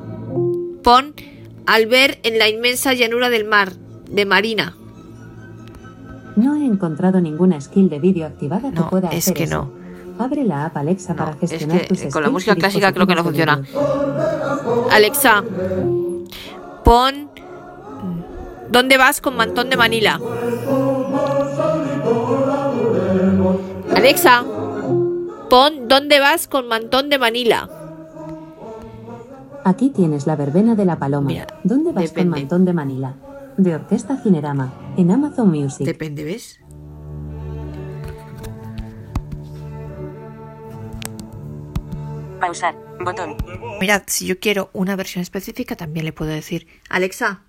pon 0.85 1.15
Al 1.67 1.87
ver 1.87 2.21
en 2.23 2.39
la 2.39 2.49
inmensa 2.49 2.93
llanura 2.95 3.29
del 3.29 3.45
mar, 3.45 3.73
de 4.09 4.25
Marina. 4.25 4.77
No 6.37 6.55
he 6.55 6.65
encontrado 6.65 7.21
ninguna 7.21 7.61
skill 7.61 7.89
de 7.89 7.99
vídeo 7.99 8.27
activada 8.27 8.71
que 8.71 8.83
pueda 8.83 9.09
hacer 9.09 9.19
es 9.19 9.33
que 9.33 9.47
no. 9.47 9.73
Abre 10.19 10.45
la 10.45 10.67
app 10.67 10.77
Alexa 10.77 11.17
para 11.17 11.33
gestionar 11.35 11.87
es 11.91 12.03
que 12.03 12.09
Con 12.11 12.23
la 12.23 12.31
música 12.31 12.55
clásica 12.55 12.93
creo 12.93 13.07
que 13.07 13.15
no 13.15 13.25
funciona. 13.25 13.63
Alexa, 14.91 15.43
pon 16.85 17.31
¿Dónde 18.71 18.99
vas 18.99 19.21
con 19.21 19.37
mantón 19.37 19.71
de 19.71 19.77
Manila? 19.77 20.21
Alexa, 24.07 24.45
pon 25.51 25.89
¿Dónde 25.89 26.21
vas 26.21 26.47
con 26.47 26.69
mantón 26.69 27.11
de 27.11 27.19
Manila? 27.19 27.69
Aquí 29.65 29.91
tienes 29.91 30.29
la 30.29 30.37
verbena 30.37 30.77
de 30.77 30.85
la 30.85 30.97
paloma. 30.97 31.33
¿Dónde 31.65 31.91
vas 31.91 32.13
con 32.13 32.29
mantón 32.29 32.65
de 32.65 32.73
Manila? 32.73 33.17
De 33.57 33.75
Orquesta 33.75 34.17
Cinerama, 34.23 34.73
en 34.97 35.11
Amazon 35.11 35.51
Music. 35.51 35.85
Depende, 35.85 36.23
¿ves? 36.23 36.61
Pausar. 42.39 42.77
Botón. 43.05 43.37
Mirad, 43.81 44.03
si 44.07 44.29
yo 44.29 44.39
quiero 44.39 44.71
una 44.73 44.95
versión 44.95 45.23
específica, 45.23 45.75
también 45.75 46.07
le 46.07 46.13
puedo 46.13 46.31
decir, 46.31 46.69
Alexa, 46.89 47.43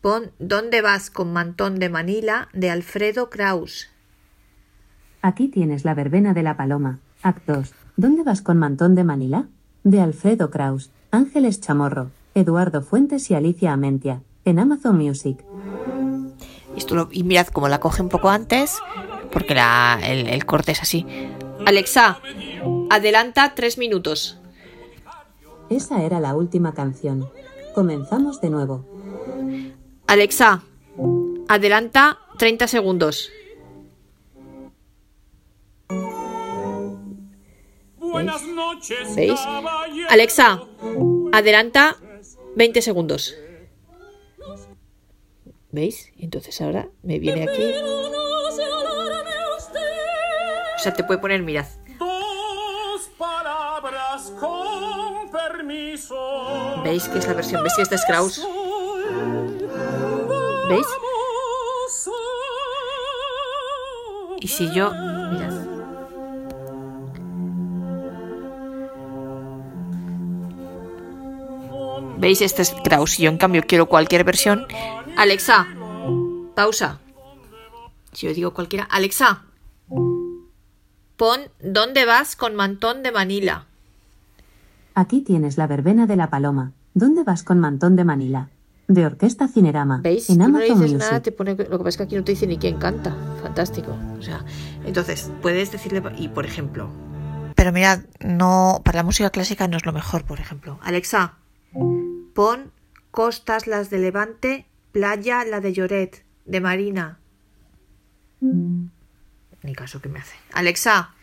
pon 0.00 0.32
¿Dónde 0.40 0.82
vas 0.82 1.10
con 1.10 1.32
mantón 1.32 1.78
de 1.78 1.90
Manila? 1.90 2.48
de 2.54 2.70
Alfredo 2.70 3.30
Kraus. 3.30 3.93
Aquí 5.24 5.48
tienes 5.48 5.86
la 5.86 5.94
verbena 5.94 6.34
de 6.34 6.42
la 6.42 6.54
paloma. 6.54 6.98
Actos. 7.22 7.72
¿Dónde 7.96 8.24
vas 8.24 8.42
con 8.42 8.58
mantón 8.58 8.94
de 8.94 9.04
Manila? 9.04 9.46
de 9.82 10.02
Alfredo 10.02 10.50
Kraus, 10.50 10.90
Ángeles 11.10 11.62
Chamorro, 11.62 12.10
Eduardo 12.34 12.82
Fuentes 12.82 13.30
y 13.30 13.34
Alicia 13.34 13.72
Amentia, 13.72 14.20
en 14.44 14.58
Amazon 14.58 14.98
Music. 14.98 15.42
Y, 17.10 17.22
mirad 17.22 17.46
cómo 17.46 17.68
la 17.68 17.80
coge 17.80 18.02
un 18.02 18.10
poco 18.10 18.28
antes, 18.28 18.76
porque 19.32 19.54
el, 19.54 20.28
el 20.28 20.44
corte 20.44 20.72
es 20.72 20.82
así. 20.82 21.06
Alexa, 21.64 22.18
Adelanta 22.90 23.54
tres 23.54 23.78
minutos. 23.78 24.38
Esa 25.70 26.02
era 26.02 26.20
la 26.20 26.34
última 26.34 26.74
canción. 26.74 27.30
Comenzamos 27.74 28.42
de 28.42 28.50
nuevo. 28.50 28.84
Alexa, 30.06 30.62
adelanta 31.48 32.18
30 32.36 32.68
segundos. 32.68 33.30
Buenas 38.24 38.42
noches. 38.46 39.14
¿Veis? 39.14 39.38
Alexa, 40.08 40.62
adelanta 41.32 41.96
20 42.56 42.80
segundos. 42.80 43.34
¿Veis? 45.70 46.10
Entonces 46.18 46.58
ahora 46.62 46.88
me 47.02 47.18
viene 47.18 47.42
aquí. 47.42 47.62
O 50.74 50.78
sea, 50.78 50.94
te 50.94 51.04
puede 51.04 51.20
poner, 51.20 51.42
mirad. 51.42 51.66
¿Veis 56.82 57.08
que 57.08 57.18
es 57.18 57.26
la 57.26 57.34
versión? 57.34 57.62
¿Veis 57.62 57.74
que 57.76 57.82
esta 57.82 57.94
es 57.96 58.04
Kraus? 58.06 58.46
¿Veis? 60.70 60.86
Y 64.40 64.48
si 64.48 64.72
yo... 64.72 64.90
Mirad. 64.90 65.53
¿Veis? 72.24 72.40
Este 72.40 72.62
es 72.62 72.74
Kraus. 72.82 73.18
Yo 73.18 73.28
en 73.28 73.36
cambio 73.36 73.64
quiero 73.68 73.84
cualquier 73.84 74.24
versión. 74.24 74.66
Alexa, 75.14 75.66
pausa. 76.54 76.98
Si 78.12 78.26
yo 78.26 78.32
digo 78.32 78.54
cualquiera. 78.54 78.84
Alexa, 78.84 79.42
pon 81.18 81.40
¿Dónde 81.62 82.06
vas 82.06 82.34
con 82.34 82.54
mantón 82.54 83.02
de 83.02 83.12
Manila? 83.12 83.66
Aquí 84.94 85.20
tienes 85.20 85.58
la 85.58 85.66
verbena 85.66 86.06
de 86.06 86.16
la 86.16 86.30
paloma. 86.30 86.72
¿Dónde 86.94 87.24
vas 87.24 87.42
con 87.42 87.60
mantón 87.60 87.94
de 87.94 88.04
Manila? 88.04 88.48
De 88.88 89.04
Orquesta 89.04 89.46
Cinerama. 89.46 89.98
¿Veis? 89.98 90.30
En 90.30 90.40
Amazon 90.40 90.78
no 90.78 90.84
dices 90.84 90.98
nada, 90.98 91.20
te 91.20 91.30
pone, 91.30 91.50
lo 91.50 91.56
que 91.56 91.84
pasa 91.84 91.88
es 91.90 91.96
que 91.98 92.02
aquí 92.04 92.16
no 92.16 92.24
te 92.24 92.32
dice 92.32 92.46
ni 92.46 92.56
quién 92.56 92.78
canta. 92.78 93.14
Fantástico. 93.42 93.94
O 94.18 94.22
sea, 94.22 94.42
entonces, 94.86 95.30
puedes 95.42 95.70
decirle, 95.72 96.02
y 96.16 96.28
por 96.28 96.46
ejemplo. 96.46 96.88
Pero 97.54 97.70
mirad, 97.70 98.00
no, 98.20 98.80
para 98.82 99.00
la 99.00 99.02
música 99.02 99.28
clásica 99.28 99.68
no 99.68 99.76
es 99.76 99.84
lo 99.84 99.92
mejor, 99.92 100.24
por 100.24 100.40
ejemplo. 100.40 100.78
Alexa, 100.82 101.34
pon 102.34 102.72
Costas 103.10 103.68
las 103.68 103.90
de 103.90 103.98
Levante, 103.98 104.66
Playa 104.90 105.44
la 105.44 105.60
de 105.60 105.72
Lloret, 105.72 106.24
de 106.44 106.60
Marina. 106.60 107.20
Ni 108.40 109.74
caso 109.74 110.02
que 110.02 110.08
me 110.08 110.18
hace. 110.18 110.34
Alexa, 110.52 111.14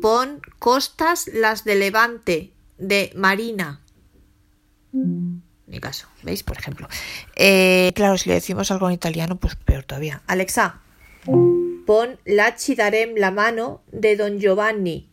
pon 0.00 0.40
Costas 0.58 1.28
las 1.32 1.64
de 1.64 1.74
Levante, 1.74 2.52
de 2.78 3.12
Marina. 3.16 3.80
Mi 4.92 5.80
caso, 5.80 6.06
¿veis? 6.22 6.44
Por 6.44 6.56
ejemplo. 6.58 6.88
Eh, 7.34 7.92
claro, 7.94 8.16
si 8.16 8.28
le 8.28 8.36
decimos 8.36 8.70
algo 8.70 8.88
en 8.88 8.94
italiano, 8.94 9.36
pues 9.36 9.56
peor 9.56 9.82
todavía. 9.82 10.22
Alexa, 10.28 10.80
pon 11.86 12.18
Laci 12.24 12.76
darem 12.76 13.16
la 13.16 13.32
mano 13.32 13.82
de 13.90 14.16
Don 14.16 14.38
Giovanni. 14.38 15.08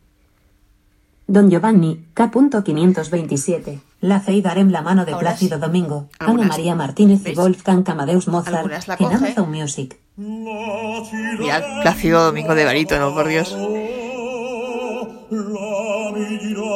Don 1.26 1.50
Giovanni, 1.50 2.06
K.527. 2.14 3.80
La 4.04 4.22
y 4.26 4.42
darem 4.42 4.70
la 4.70 4.82
mano 4.82 5.06
de 5.06 5.16
Plácido 5.16 5.58
Domingo, 5.58 6.10
Ana 6.18 6.44
María 6.44 6.74
Martínez 6.74 7.26
y 7.26 7.34
Wolfgang 7.34 7.88
Amadeus 7.88 8.28
Mozart 8.28 8.70
en 9.00 9.12
Amazon 9.12 9.50
Music. 9.50 9.98
Mirad, 10.18 11.62
Plácido 11.80 12.22
Domingo 12.22 12.54
de 12.54 12.66
barítono, 12.66 13.14
por 13.14 13.26
Dios 13.28 13.56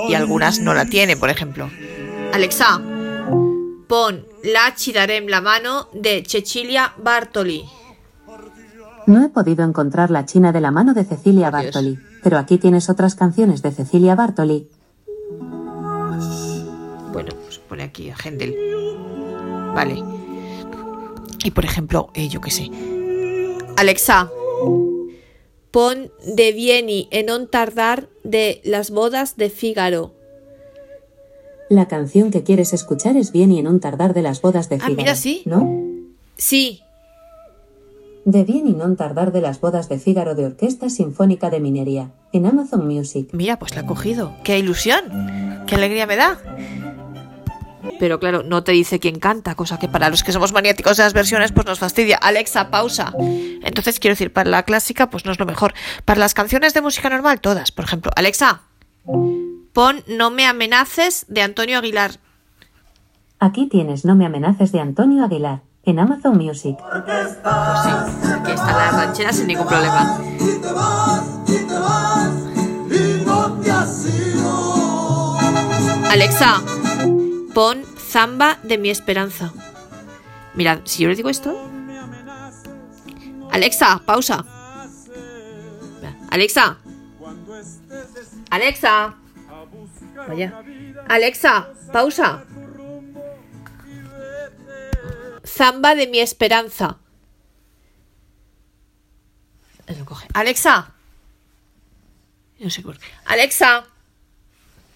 y 0.09 0.15
algunas 0.15 0.61
no 0.61 0.73
la 0.73 0.87
tiene, 0.87 1.19
por 1.19 1.29
ejemplo. 1.29 1.69
Alexa, 2.33 2.81
pon 3.87 4.25
La 4.43 4.75
Chidarem 4.75 5.27
la 5.29 5.43
mano 5.43 5.89
de 5.93 6.25
Cecilia 6.27 6.95
Bartoli. 6.97 7.63
No 9.07 9.23
he 9.23 9.29
podido 9.29 9.67
encontrar 9.67 10.11
la 10.11 10.25
China 10.25 10.51
de 10.51 10.63
la 10.63 10.71
mano 10.71 10.95
de 10.95 11.05
Cecilia 11.05 11.51
Bartoli, 11.51 11.99
pero 12.23 12.39
aquí 12.39 12.57
tienes 12.57 12.89
otras 12.89 13.15
canciones 13.15 13.61
de 13.61 13.73
Cecilia 13.73 14.15
Bartoli. 14.15 14.71
Pone 17.69 17.83
aquí 17.83 18.11
a 18.11 18.17
Händel. 18.17 18.57
Vale. 19.75 20.03
Y 21.45 21.51
por 21.51 21.65
ejemplo, 21.65 22.11
eh, 22.15 22.29
yo 22.29 22.41
qué 22.41 22.51
sé. 22.51 22.71
Alexa, 23.77 24.31
pon 25.71 26.11
de 26.27 26.53
Vieni 26.53 27.09
en 27.11 27.31
on 27.31 27.47
tardar 27.47 28.09
de 28.25 28.61
las 28.65 28.91
bodas 28.91 29.37
de 29.37 29.51
Fígaro. 29.51 30.15
La 31.69 31.87
canción 31.87 32.31
que 32.31 32.43
quieres 32.43 32.73
escuchar 32.73 33.17
es 33.17 33.31
Vieni 33.31 33.59
en 33.59 33.69
un 33.69 33.79
tardar 33.79 34.15
de 34.15 34.23
las 34.23 34.41
bodas 34.41 34.69
de 34.69 34.77
Fígaro. 34.77 34.95
Ah, 34.95 34.97
mira, 34.97 35.15
sí. 35.15 35.43
¿No? 35.45 35.71
Sí. 36.37 36.81
De 38.25 38.43
Vieni 38.45 38.71
en 38.71 38.83
un 38.83 38.97
tardar 38.97 39.33
de 39.33 39.43
las 39.43 39.61
bodas 39.61 39.89
de 39.89 39.99
Fígaro 39.99 40.35
de 40.35 40.47
Orquesta 40.47 40.89
Sinfónica 40.91 41.51
de 41.51 41.61
Minería, 41.61 42.11
en 42.33 42.47
Amazon 42.47 42.87
Music. 42.89 43.29
Mira, 43.33 43.59
pues 43.59 43.75
la 43.75 43.83
he 43.83 43.87
cogido. 43.87 44.35
¡Qué 44.45 44.59
ilusión! 44.59 45.05
¡Qué 45.67 45.75
alegría 45.75 46.07
me 46.07 46.17
da! 46.17 46.41
Pero 47.99 48.19
claro, 48.21 48.43
no 48.43 48.63
te 48.63 48.73
dice 48.73 48.99
quién 49.01 49.19
canta, 49.19 49.55
cosa 49.55 49.79
que 49.79 49.89
para 49.89 50.09
los 50.09 50.23
que 50.23 50.33
somos 50.33 50.53
maniáticos 50.53 50.97
de 50.97 51.03
las 51.03 51.13
versiones, 51.13 51.53
pues 51.53 51.67
nos 51.67 51.79
fastidia. 51.79 52.17
Alexa, 52.17 52.71
pausa. 52.71 53.13
Entonces, 53.19 53.99
quiero 54.01 54.13
decir, 54.13 54.33
para 54.33 54.51
la 54.51 54.63
clásica, 54.63 55.11
pues 55.11 55.25
no 55.25 55.33
es 55.33 55.39
lo 55.39 55.47
mejor. 55.47 55.75
Para 56.05 56.21
las 56.21 56.35
canciones 56.35 56.75
de 56.75 56.83
música 56.83 57.11
normal, 57.11 57.41
todas. 57.41 57.73
Por 57.73 57.85
ejemplo, 57.85 58.11
Alexa, 58.17 58.63
pon 59.73 60.03
No 60.07 60.31
me 60.31 60.47
amenaces 60.47 61.27
de 61.29 61.43
Antonio 61.43 61.79
Aguilar. 61.79 62.13
Aquí 63.41 63.67
tienes 63.67 64.05
No 64.05 64.17
me 64.17 64.27
amenaces 64.27 64.73
de 64.73 64.81
Antonio 64.81 65.25
Aguilar, 65.25 65.61
en 65.85 65.99
Amazon 65.99 66.37
Music. 66.37 66.77
Pues 67.05 67.39
sí, 67.85 68.29
aquí 68.33 68.51
está 68.53 68.73
la 68.77 68.91
ranchera 68.91 69.33
sin 69.33 69.47
ningún 69.47 69.67
problema. 69.67 70.19
Alexa, 76.11 76.63
pon 77.59 77.85
Zamba 77.99 78.57
de 78.63 78.79
mi 78.79 78.89
esperanza. 78.89 79.53
Mirad, 80.55 80.83
si 80.85 81.03
yo 81.03 81.09
le 81.09 81.17
digo 81.17 81.29
esto. 81.29 81.51
Alexa, 83.51 84.01
pausa. 84.07 84.45
Alexa. 86.31 86.79
Alexa. 88.51 89.17
Vaya. 90.29 90.63
Alexa, 91.09 91.69
pausa. 91.93 92.45
Zamba 95.45 95.97
de 95.97 96.07
mi 96.07 96.21
esperanza. 96.21 96.99
Alexa. 100.33 100.95
No 102.61 102.71
sé 102.71 102.83
por 102.83 102.97
qué. 102.99 103.07
Alexa. 103.25 103.98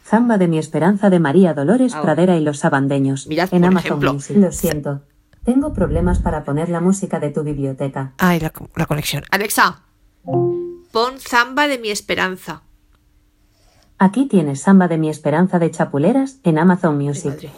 Zamba 0.04 0.36
de 0.38 0.48
mi 0.48 0.58
esperanza 0.58 1.10
de 1.10 1.20
María 1.20 1.54
Dolores 1.54 1.94
Pradera 1.94 2.36
y 2.36 2.40
los 2.42 2.58
Sabandeños. 2.58 3.26
Mirad, 3.28 3.48
en 3.52 3.60
por 3.62 3.68
Amazon 3.68 3.86
ejemplo. 3.86 4.12
Music. 4.14 4.36
Lo 4.36 4.52
siento. 4.52 5.00
Tengo 5.44 5.72
problemas 5.72 6.18
para 6.18 6.44
poner 6.44 6.68
la 6.68 6.80
música 6.80 7.18
de 7.18 7.30
tu 7.30 7.42
biblioteca. 7.42 8.12
Ay, 8.18 8.40
la, 8.40 8.52
la 8.76 8.86
conexión. 8.86 9.24
Alexa. 9.30 9.82
Pon 10.24 11.18
Zamba 11.18 11.66
de 11.68 11.78
mi 11.78 11.90
esperanza. 11.90 12.62
Aquí 13.98 14.26
tienes 14.26 14.60
Samba 14.60 14.88
de 14.88 14.98
mi 14.98 15.08
esperanza 15.08 15.58
de 15.58 15.70
Chapuleras 15.70 16.38
en 16.44 16.58
Amazon 16.58 16.98
Music. 16.98 17.32
madre. 17.32 17.50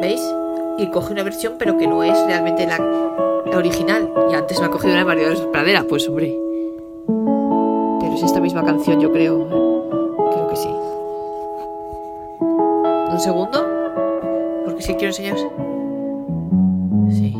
¿Veis? 0.00 0.22
Y 0.78 0.90
coge 0.90 1.12
una 1.12 1.22
versión, 1.24 1.54
pero 1.58 1.76
que 1.76 1.86
no 1.86 2.02
es 2.04 2.16
realmente 2.26 2.66
la, 2.66 2.78
la 2.78 3.56
original. 3.58 4.10
Y 4.30 4.34
antes 4.34 4.60
me 4.60 4.66
ha 4.66 4.70
cogido 4.70 4.92
una 4.92 5.00
de 5.00 5.04
María 5.06 5.24
Dolores 5.28 5.46
Pradera, 5.52 5.84
pues 5.88 6.08
hombre. 6.08 6.34
Misma 8.48 8.64
canción, 8.64 8.98
yo 8.98 9.12
creo. 9.12 9.42
¿eh? 9.42 9.48
Creo 10.32 10.48
que 10.48 10.56
sí. 10.56 10.70
¿Un 13.10 13.20
segundo? 13.20 13.62
Porque 14.64 14.80
sí 14.80 14.94
quiero 14.94 15.08
enseñaros. 15.08 15.42
Sí. 17.10 17.36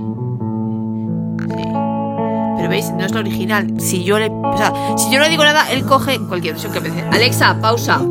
Sí. 1.48 1.64
Pero 2.58 2.68
veis, 2.68 2.90
no 2.90 3.06
es 3.06 3.12
la 3.12 3.20
original. 3.20 3.80
Si 3.80 4.04
yo 4.04 4.18
le. 4.18 4.26
O 4.26 4.58
sea, 4.58 4.98
si 4.98 5.10
yo 5.10 5.18
no 5.18 5.26
digo 5.30 5.44
nada, 5.44 5.72
él 5.72 5.86
coge 5.86 6.20
cualquier 6.28 6.52
versión 6.52 6.74
que 6.74 6.80
me 6.80 6.90
dice. 6.90 7.06
Alexa, 7.10 7.58
pausa. 7.58 8.02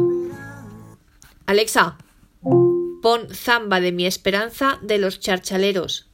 Alexa, 1.45 1.97
pon 3.03 3.27
Zamba 3.31 3.79
de 3.79 3.91
mi 3.91 4.07
esperanza 4.07 4.79
de 4.81 4.97
los 4.97 5.19
charchaleros. 5.19 6.09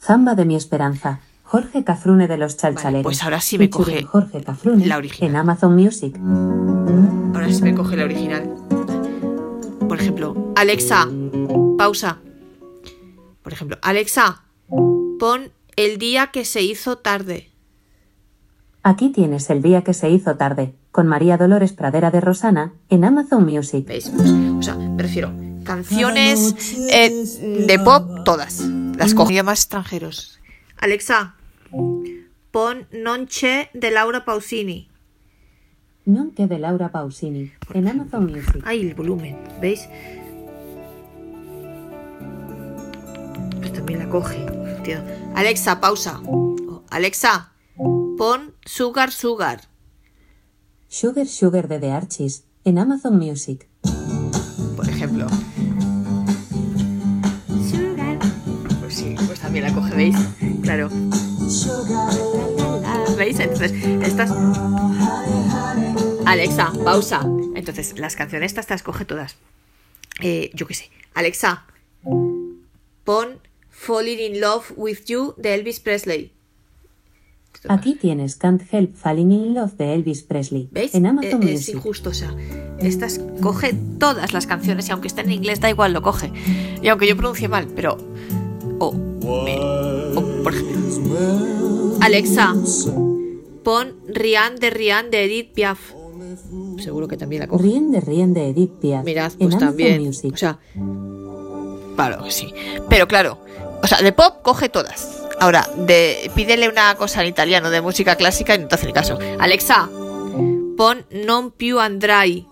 Zamba 0.00 0.34
de 0.34 0.44
mi 0.44 0.56
esperanza. 0.56 1.20
Jorge 1.52 1.84
Cafrune 1.84 2.28
de 2.28 2.38
los 2.38 2.56
Chalchaleros. 2.56 3.02
pues 3.02 3.22
ahora 3.22 3.38
sí 3.42 3.58
me 3.58 3.68
coge 3.68 4.04
Jorge 4.04 4.42
Cafrune 4.42 4.86
la 4.86 4.96
original. 4.96 5.28
en 5.28 5.36
Amazon 5.36 5.76
Music. 5.76 6.18
Ahora 7.34 7.52
sí 7.52 7.60
me 7.60 7.74
coge 7.74 7.94
la 7.94 8.04
original. 8.04 8.54
Por 9.86 10.00
ejemplo, 10.00 10.54
Alexa, 10.56 11.06
pausa. 11.76 12.20
Por 13.42 13.52
ejemplo, 13.52 13.76
Alexa, 13.82 14.44
pon 15.18 15.52
el 15.76 15.98
día 15.98 16.28
que 16.28 16.46
se 16.46 16.62
hizo 16.62 16.96
tarde. 16.96 17.50
Aquí 18.82 19.10
tienes 19.10 19.50
el 19.50 19.60
día 19.60 19.84
que 19.84 19.92
se 19.92 20.08
hizo 20.08 20.36
tarde, 20.36 20.74
con 20.90 21.06
María 21.06 21.36
Dolores 21.36 21.74
Pradera 21.74 22.10
de 22.10 22.22
Rosana, 22.22 22.72
en 22.88 23.04
Amazon 23.04 23.44
Music. 23.44 23.86
¿Veis? 23.86 24.08
Pues, 24.08 24.30
o 24.30 24.62
sea, 24.62 24.76
me 24.76 25.02
refiero, 25.02 25.30
canciones 25.64 26.54
eh, 26.90 27.10
de 27.66 27.78
pop, 27.78 28.24
todas. 28.24 28.60
Las 28.96 29.12
cojo. 29.12 29.30
Idiomas 29.30 29.60
extranjeros. 29.60 30.38
Alexa, 30.78 31.36
pon 32.50 32.86
Nonche 32.92 33.70
de 33.74 33.90
Laura 33.90 34.24
Pausini. 34.24 34.88
Non 36.04 36.34
que 36.34 36.46
de 36.50 36.58
Laura 36.58 36.90
Pausini, 36.90 37.52
en 37.74 37.86
Amazon 37.86 38.26
Music. 38.26 38.60
Ay, 38.66 38.82
el 38.82 38.94
volumen, 38.94 39.38
¿veis? 39.60 39.86
Pues 43.60 43.72
también 43.72 44.00
la 44.00 44.08
coge. 44.08 44.44
tío. 44.82 44.98
Alexa, 45.34 45.80
pausa. 45.80 46.20
Oh, 46.26 46.82
Alexa, 46.90 47.52
pon 48.18 48.54
Sugar 48.66 49.12
Sugar. 49.12 49.60
Sugar 50.88 51.26
Sugar 51.26 51.68
de 51.68 51.78
The 51.78 51.90
Archies, 51.92 52.44
en 52.64 52.78
Amazon 52.78 53.16
Music. 53.18 53.68
por 54.76 54.88
ejemplo. 54.88 55.26
Pues 58.80 58.94
sí, 58.94 59.14
pues 59.26 59.40
también 59.40 59.64
la 59.64 59.72
coge, 59.72 59.94
¿veis? 59.94 60.16
Claro. 60.62 60.90
¿Veis? 63.16 63.38
Entonces, 63.40 63.72
estas. 64.02 64.30
Alexa, 66.26 66.72
pausa. 66.84 67.26
Entonces, 67.54 67.98
las 67.98 68.16
canciones 68.16 68.52
estas 68.52 68.66
te 68.66 68.74
las 68.74 68.82
coge 68.82 69.04
todas. 69.04 69.36
Eh, 70.20 70.50
yo 70.54 70.66
qué 70.66 70.74
sé. 70.74 70.90
Alexa, 71.14 71.64
pon 73.04 73.38
Falling 73.70 74.18
in 74.18 74.40
Love 74.40 74.72
with 74.76 75.04
You 75.06 75.34
de 75.36 75.54
Elvis 75.54 75.80
Presley. 75.80 76.32
Aquí 77.68 77.94
tienes 77.94 78.36
Can't 78.36 78.62
Help 78.72 78.96
Falling 78.96 79.30
in 79.30 79.54
Love 79.54 79.74
de 79.76 79.94
Elvis 79.94 80.22
Presley, 80.22 80.68
¿Veis? 80.72 80.94
en 80.94 81.06
Amazon 81.06 81.42
Eh, 81.42 81.52
es 81.52 81.60
Music. 81.60 81.74
injusto, 81.76 82.10
o 82.10 82.14
sea, 82.14 82.34
estas 82.80 83.20
coge 83.40 83.72
todas 83.98 84.32
las 84.32 84.46
canciones 84.46 84.88
y 84.88 84.92
aunque 84.92 85.06
estén 85.08 85.26
en 85.26 85.32
inglés 85.32 85.60
da 85.60 85.68
igual, 85.70 85.92
lo 85.92 86.02
coge. 86.02 86.32
Y 86.82 86.88
aunque 86.88 87.06
yo 87.06 87.16
pronuncie 87.16 87.48
mal, 87.48 87.68
pero... 87.76 87.98
O, 88.80 88.92
me- 88.92 89.60
por 90.42 90.54
ejemplo, 90.54 91.98
Alexa, 92.00 92.54
pon 93.62 93.94
Rian 94.08 94.56
de 94.56 94.70
Rian 94.70 95.10
de 95.10 95.24
Edith 95.24 95.52
Piaf. 95.52 95.92
Seguro 96.78 97.08
que 97.08 97.16
también 97.16 97.40
la 97.40 97.46
coge. 97.46 97.62
Rien 97.62 97.92
de 97.92 98.00
Rien 98.00 98.34
de 98.34 98.48
Edith 98.48 98.72
Piaf, 98.80 99.04
Mirad, 99.04 99.32
pues 99.38 99.58
también. 99.58 100.02
Music. 100.02 100.32
O 100.34 100.36
sea, 100.36 100.58
claro 101.96 102.24
que 102.24 102.30
sí. 102.30 102.52
Pero 102.88 103.06
claro, 103.06 103.38
o 103.82 103.86
sea, 103.86 103.98
de 104.02 104.12
pop 104.12 104.42
coge 104.42 104.68
todas. 104.68 105.22
Ahora, 105.40 105.68
de 105.76 106.30
pídele 106.34 106.68
una 106.68 106.94
cosa 106.94 107.22
en 107.22 107.28
italiano 107.28 107.70
de 107.70 107.80
música 107.80 108.16
clásica 108.16 108.54
y 108.54 108.58
no 108.58 108.68
te 108.68 108.74
hace 108.74 108.92
caso. 108.92 109.18
Alexa, 109.38 109.88
pon 110.76 111.04
Non 111.10 111.50
più 111.50 111.78
andrai. 111.78 112.46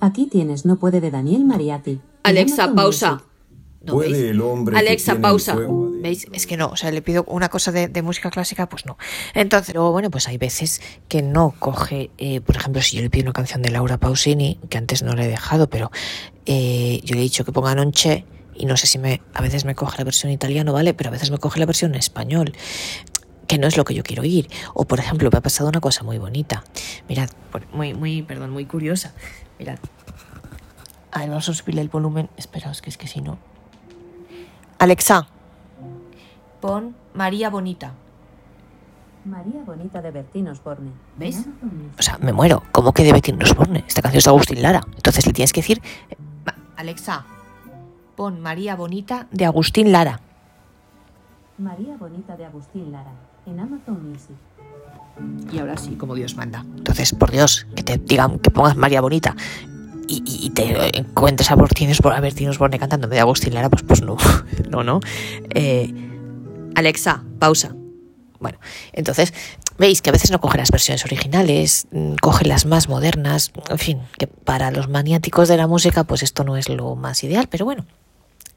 Aquí 0.00 0.26
tienes 0.26 0.64
No 0.64 0.76
puede 0.76 1.00
de 1.00 1.10
Daniel 1.10 1.44
Mariatti. 1.44 2.00
Alexa, 2.22 2.74
pausa. 2.74 3.12
Music. 3.12 3.33
No, 3.84 3.92
¿Puede 3.94 4.12
¿veis? 4.12 4.24
el 4.30 4.40
hombre 4.40 4.78
Alexa, 4.78 5.16
pausa. 5.20 5.54
de- 5.56 5.66
¿Veis? 6.00 6.26
Es 6.32 6.46
que 6.46 6.56
no, 6.56 6.68
o 6.68 6.76
sea, 6.76 6.90
le 6.90 7.02
pido 7.02 7.24
una 7.28 7.48
cosa 7.50 7.70
de, 7.72 7.88
de 7.88 8.02
música 8.02 8.30
clásica, 8.30 8.68
pues 8.68 8.86
no. 8.86 8.96
Entonces, 9.34 9.74
luego, 9.74 9.92
bueno, 9.92 10.10
pues 10.10 10.26
hay 10.28 10.38
veces 10.38 10.80
que 11.08 11.20
no 11.22 11.54
coge, 11.58 12.10
eh, 12.18 12.40
por 12.40 12.56
ejemplo, 12.56 12.80
si 12.82 12.96
yo 12.96 13.02
le 13.02 13.10
pido 13.10 13.24
una 13.24 13.32
canción 13.32 13.60
de 13.62 13.70
Laura 13.70 13.98
Pausini, 13.98 14.58
que 14.70 14.78
antes 14.78 15.02
no 15.02 15.12
le 15.14 15.24
he 15.24 15.28
dejado, 15.28 15.68
pero 15.68 15.90
eh, 16.46 17.00
yo 17.04 17.14
le 17.14 17.20
he 17.20 17.24
dicho 17.24 17.44
que 17.44 17.52
ponga 17.52 17.74
Nonche 17.74 18.24
y 18.54 18.66
no 18.66 18.76
sé 18.76 18.86
si 18.86 18.98
me, 18.98 19.20
a 19.34 19.42
veces 19.42 19.64
me 19.64 19.74
coge 19.74 19.98
la 19.98 20.04
versión 20.04 20.30
italiano, 20.32 20.72
¿vale? 20.72 20.94
Pero 20.94 21.08
a 21.08 21.12
veces 21.12 21.30
me 21.30 21.38
coge 21.38 21.58
la 21.60 21.66
versión 21.66 21.92
en 21.92 21.98
español 21.98 22.54
que 23.46 23.58
no 23.58 23.66
es 23.66 23.76
lo 23.76 23.84
que 23.84 23.92
yo 23.94 24.02
quiero 24.02 24.22
oír. 24.22 24.48
O, 24.72 24.84
por 24.86 24.98
ejemplo, 24.98 25.28
me 25.30 25.36
ha 25.38 25.42
pasado 25.42 25.68
una 25.68 25.80
cosa 25.80 26.02
muy 26.04 26.16
bonita. 26.18 26.64
Mirad, 27.08 27.28
muy, 27.72 27.92
muy, 27.92 28.22
perdón, 28.22 28.50
muy 28.50 28.64
curiosa. 28.64 29.12
Mirad. 29.58 29.78
A 31.12 31.20
ver, 31.20 31.28
vamos 31.28 31.48
a 31.48 31.54
subirle 31.54 31.82
el 31.82 31.88
volumen. 31.88 32.30
Esperaos, 32.38 32.80
que 32.80 32.88
es 32.90 32.96
que 32.96 33.06
si 33.06 33.20
no... 33.20 33.38
Alexa, 34.78 35.26
Pon 36.64 36.94
María 37.12 37.50
Bonita. 37.50 37.92
María 39.26 39.62
Bonita 39.64 40.00
de 40.00 40.10
Bertín 40.10 40.48
Osborne. 40.48 40.92
¿Ves? 41.18 41.44
O 41.98 42.02
sea, 42.02 42.16
me 42.18 42.32
muero. 42.32 42.62
¿Cómo 42.72 42.92
que 42.92 43.04
de 43.04 43.12
Bertín 43.12 43.42
Osborne? 43.42 43.84
Esta 43.86 44.00
canción 44.00 44.18
es 44.18 44.24
de 44.24 44.30
Agustín 44.30 44.62
Lara. 44.62 44.80
Entonces 44.96 45.26
le 45.26 45.34
tienes 45.34 45.52
que 45.52 45.60
decir... 45.60 45.82
Eh, 46.08 46.16
Alexa, 46.76 47.26
pon 48.16 48.40
María 48.40 48.76
Bonita 48.76 49.26
de 49.30 49.44
Agustín 49.44 49.92
Lara. 49.92 50.20
María 51.58 51.96
Bonita 51.98 52.34
de 52.36 52.46
Agustín 52.46 52.90
Lara, 52.90 53.12
en 53.44 53.60
Amazon 53.60 54.08
Music. 54.08 54.36
Y 55.52 55.58
ahora 55.58 55.76
sí, 55.76 55.96
como 55.96 56.14
Dios 56.14 56.34
manda. 56.34 56.64
Entonces, 56.76 57.12
por 57.12 57.30
Dios, 57.30 57.66
que 57.76 57.82
te 57.82 57.98
digan 57.98 58.38
que 58.38 58.50
pongas 58.50 58.74
María 58.76 59.00
Bonita 59.02 59.36
y, 60.06 60.50
te 60.50 60.98
encuentres 60.98 61.50
a 61.50 61.56
Bertín 61.56 61.90
Osborne 62.48 62.78
cantando 62.78 63.08
de 63.08 63.20
Agustín 63.20 63.54
Lara, 63.54 63.70
pues, 63.70 63.82
pues 63.82 64.02
no, 64.02 64.16
no, 64.70 64.84
no. 64.84 65.00
Eh, 65.50 65.92
Alexa, 66.74 67.24
pausa. 67.38 67.74
Bueno, 68.40 68.58
entonces, 68.92 69.32
veis 69.78 70.02
que 70.02 70.10
a 70.10 70.12
veces 70.12 70.30
no 70.30 70.40
coge 70.40 70.58
las 70.58 70.70
versiones 70.70 71.04
originales, 71.04 71.86
mm, 71.92 72.16
coge 72.20 72.44
las 72.44 72.66
más 72.66 72.88
modernas, 72.88 73.52
en 73.70 73.78
fin, 73.78 74.00
que 74.18 74.26
para 74.26 74.70
los 74.70 74.88
maniáticos 74.88 75.48
de 75.48 75.56
la 75.56 75.66
música, 75.66 76.04
pues 76.04 76.22
esto 76.22 76.44
no 76.44 76.56
es 76.56 76.68
lo 76.68 76.94
más 76.94 77.24
ideal, 77.24 77.48
pero 77.50 77.64
bueno. 77.64 77.86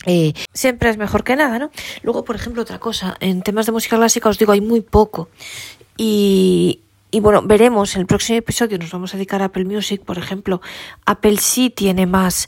Eh, 0.05 0.33
siempre 0.53 0.89
es 0.89 0.97
mejor 0.97 1.23
que 1.23 1.35
nada, 1.35 1.59
¿no? 1.59 1.71
Luego, 2.01 2.23
por 2.23 2.35
ejemplo, 2.35 2.61
otra 2.61 2.79
cosa, 2.79 3.17
en 3.19 3.41
temas 3.41 3.65
de 3.65 3.71
música 3.71 3.97
clásica 3.97 4.29
os 4.29 4.37
digo, 4.37 4.51
hay 4.51 4.61
muy 4.61 4.81
poco. 4.81 5.29
Y, 5.97 6.81
y 7.17 7.19
bueno, 7.19 7.41
veremos 7.41 7.95
en 7.95 8.01
el 8.01 8.05
próximo 8.05 8.37
episodio, 8.37 8.77
nos 8.77 8.91
vamos 8.91 9.11
a 9.11 9.17
dedicar 9.17 9.41
a 9.41 9.45
Apple 9.45 9.65
Music, 9.65 10.03
por 10.03 10.19
ejemplo. 10.19 10.61
Apple 11.03 11.37
sí 11.37 11.71
tiene 11.71 12.05
más, 12.05 12.47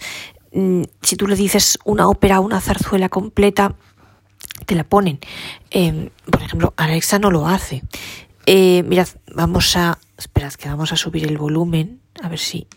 mm, 0.51 0.83
si 1.01 1.15
tú 1.15 1.25
le 1.25 1.35
dices 1.35 1.79
una 1.85 2.07
ópera, 2.07 2.39
una 2.39 2.61
zarzuela 2.61 3.09
completa, 3.09 3.75
te 4.67 4.75
la 4.75 4.83
ponen. 4.83 5.17
Em, 5.71 6.11
por 6.31 6.43
ejemplo, 6.43 6.75
Alexa 6.77 7.17
no 7.17 7.31
lo 7.31 7.47
hace. 7.47 7.81
Eh, 8.45 8.83
mirad, 8.83 9.07
vamos 9.33 9.75
a, 9.75 9.97
esperad 10.19 10.53
que 10.53 10.69
vamos 10.69 10.93
a 10.93 10.97
subir 10.97 11.25
el 11.25 11.39
volumen, 11.39 12.01
a 12.21 12.29
ver 12.29 12.37
si... 12.37 12.67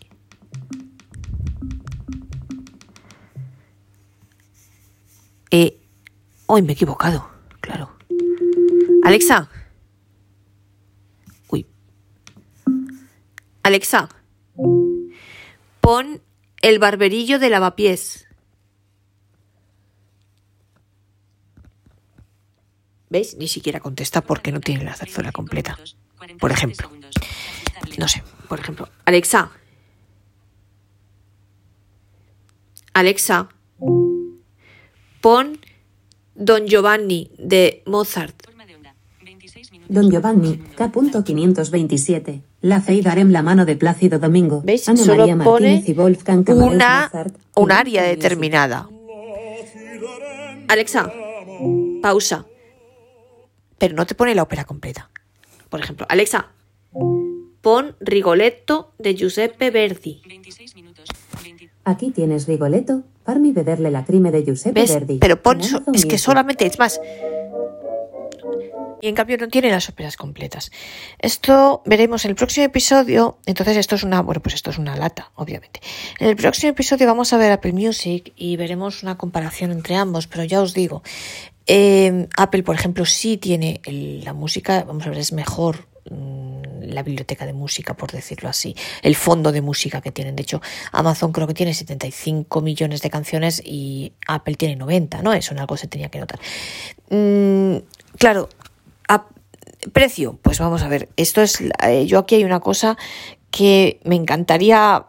Eh, 5.51 5.79
hoy 6.47 6.63
me 6.63 6.71
he 6.71 6.73
equivocado, 6.73 7.29
claro. 7.61 7.91
Alexa. 9.05 9.51
Uy. 11.51 11.67
Alexa. 13.63 14.09
Pon 15.81 16.21
el 16.63 16.79
barberillo 16.79 17.39
de 17.39 17.51
lavapiés. 17.51 18.27
¿Veis? 23.11 23.37
Ni 23.37 23.49
siquiera 23.49 23.81
contesta 23.81 24.23
porque 24.23 24.53
no 24.53 24.61
tiene 24.61 24.85
la 24.85 24.95
zarzuela 24.95 25.33
completa. 25.33 25.79
Por 26.41 26.51
ejemplo. 26.51 26.91
No 27.99 28.09
sé, 28.09 28.23
por 28.49 28.61
ejemplo. 28.61 28.89
Alexa. 29.05 29.51
Alexa. 32.95 33.49
Pon 35.21 35.61
Don 36.35 36.67
Giovanni 36.67 37.31
de 37.39 37.83
Mozart. 37.87 38.47
Don 39.89 40.11
Giovanni, 40.11 40.59
K.527. 40.77 42.43
La 42.63 42.81
fe 42.81 42.95
y 42.95 43.03
darem 43.03 43.31
la 43.31 43.43
mano 43.43 43.65
de 43.67 43.77
Plácido 43.77 44.19
Domingo. 44.21 44.63
¿Veis? 44.65 44.85
Solo 44.85 45.27
pone 45.43 45.85
una, 46.47 47.11
un 47.57 47.73
área 47.73 48.05
determinada. 48.05 48.89
Alexa, 50.69 51.13
pausa. 52.01 52.47
Pero 53.79 53.97
no 53.97 54.07
te 54.07 54.15
pone 54.15 54.35
la 54.35 54.45
ópera 54.45 54.65
completa. 54.65 55.11
Por 55.69 55.81
ejemplo, 55.81 56.07
Alexa, 56.09 56.53
pon 57.61 57.97
Rigoletto 58.01 58.93
de 58.99 59.17
Giuseppe 59.17 59.71
Verdi. 59.71 60.23
Aquí 61.85 62.11
tienes 62.11 62.47
Rigoletto, 62.47 63.03
Parmi 63.25 63.53
vederle 63.53 63.91
la 63.91 64.05
crime 64.05 64.31
de 64.31 64.45
Giuseppe 64.45 64.81
¿Ves? 64.81 64.95
Verdi. 64.95 65.19
Pero 65.19 65.43
pon, 65.43 65.61
es 65.95 66.07
que 66.07 66.19
solamente, 66.19 66.67
es 66.67 66.79
más, 66.79 67.01
y 69.03 69.09
en 69.09 69.17
cambio 69.17 69.37
no 69.37 69.49
tiene 69.49 69.69
las 69.69 69.89
óperas 69.89 70.17
completas. 70.17 70.71
Esto 71.19 71.83
veremos 71.85 72.25
en 72.25 72.31
el 72.31 72.37
próximo 72.37 72.67
episodio. 72.67 73.37
Entonces 73.47 73.77
esto 73.77 73.97
es 73.97 74.05
una, 74.05 74.23
bueno, 74.23 74.41
pues 74.41 74.55
esto 74.55 74.71
es 74.71 74.79
una 74.79 74.95
lata, 74.95 75.33
obviamente. 75.35 75.81
En 76.21 76.29
el 76.29 76.37
próximo 76.37 76.71
episodio 76.71 77.09
vamos 77.09 77.33
a 77.33 77.37
ver 77.37 77.51
Apple 77.51 77.73
Music 77.73 78.33
y 78.37 78.57
veremos 78.57 79.03
una 79.03 79.19
comparación 79.19 79.73
entre 79.73 79.97
ambos, 79.97 80.29
pero 80.29 80.45
ya 80.45 80.63
os 80.63 80.73
digo, 80.73 81.03
eh, 81.67 82.29
Apple, 82.37 82.63
por 82.63 82.77
ejemplo, 82.77 83.05
sí 83.05 83.39
tiene 83.39 83.81
la 84.23 84.35
música, 84.35 84.85
vamos 84.85 85.05
a 85.05 85.11
ver, 85.11 85.19
es 85.19 85.33
mejor 85.33 85.89
mm, 86.09 86.83
la 86.83 87.03
biblioteca 87.03 87.45
de 87.45 87.55
música, 87.55 87.95
por 87.95 88.13
decirlo 88.13 88.49
así, 88.49 88.77
el 89.03 89.17
fondo 89.17 89.51
de 89.51 89.63
música 89.63 90.01
que 90.01 90.13
tienen. 90.13 90.37
De 90.37 90.43
hecho, 90.43 90.63
Amazon 90.93 91.33
creo 91.33 91.49
que 91.49 91.55
tiene 91.55 91.75
75 91.75 92.61
millones 92.61 93.03
de 93.03 93.11
canciones 93.11 93.61
y 93.65 94.13
Apple 94.29 94.55
tiene 94.55 94.77
90, 94.77 95.23
¿no? 95.23 95.33
Eso 95.33 95.55
en 95.55 95.59
algo 95.59 95.77
se 95.77 95.89
tenía 95.89 96.09
que 96.09 96.21
notar. 96.21 96.39
Mm, 97.11 97.79
claro, 98.17 98.49
precio, 99.93 100.39
pues 100.43 100.59
vamos 100.59 100.83
a 100.83 100.89
ver, 100.89 101.09
esto 101.17 101.43
es, 101.43 101.61
eh, 101.83 102.07
yo 102.07 102.19
aquí 102.19 102.37
hay 102.37 102.45
una 102.45 102.61
cosa 102.61 102.97
que 103.51 104.01
me 104.05 104.17
encantaría 104.17 105.05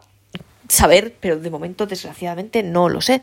saber, 0.68 1.16
pero 1.20 1.38
de 1.38 1.50
momento 1.50 1.86
desgraciadamente 1.86 2.64
no 2.64 2.90
lo 2.90 3.02
sé. 3.02 3.22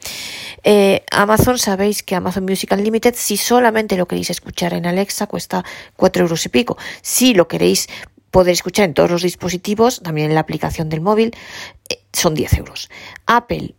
Eh, 0.62 1.04
Amazon, 1.10 1.58
sabéis 1.58 2.02
que 2.02 2.14
Amazon 2.14 2.44
Music 2.44 2.70
Unlimited, 2.72 3.14
si 3.16 3.36
solamente 3.36 3.96
lo 3.96 4.06
queréis 4.06 4.30
escuchar 4.30 4.72
en 4.74 4.86
Alexa, 4.86 5.26
cuesta 5.26 5.64
4 5.96 6.22
euros 6.22 6.44
y 6.46 6.48
pico. 6.48 6.76
Si 7.02 7.34
lo 7.34 7.48
queréis 7.48 7.88
poder 8.30 8.52
escuchar 8.52 8.84
en 8.84 8.94
todos 8.94 9.10
los 9.10 9.22
dispositivos, 9.22 10.00
también 10.02 10.28
en 10.28 10.34
la 10.34 10.40
aplicación 10.40 10.88
del 10.88 11.00
móvil, 11.00 11.34
eh, 11.88 11.98
son 12.12 12.34
10 12.34 12.54
euros. 12.54 12.88
Apple 13.26 13.74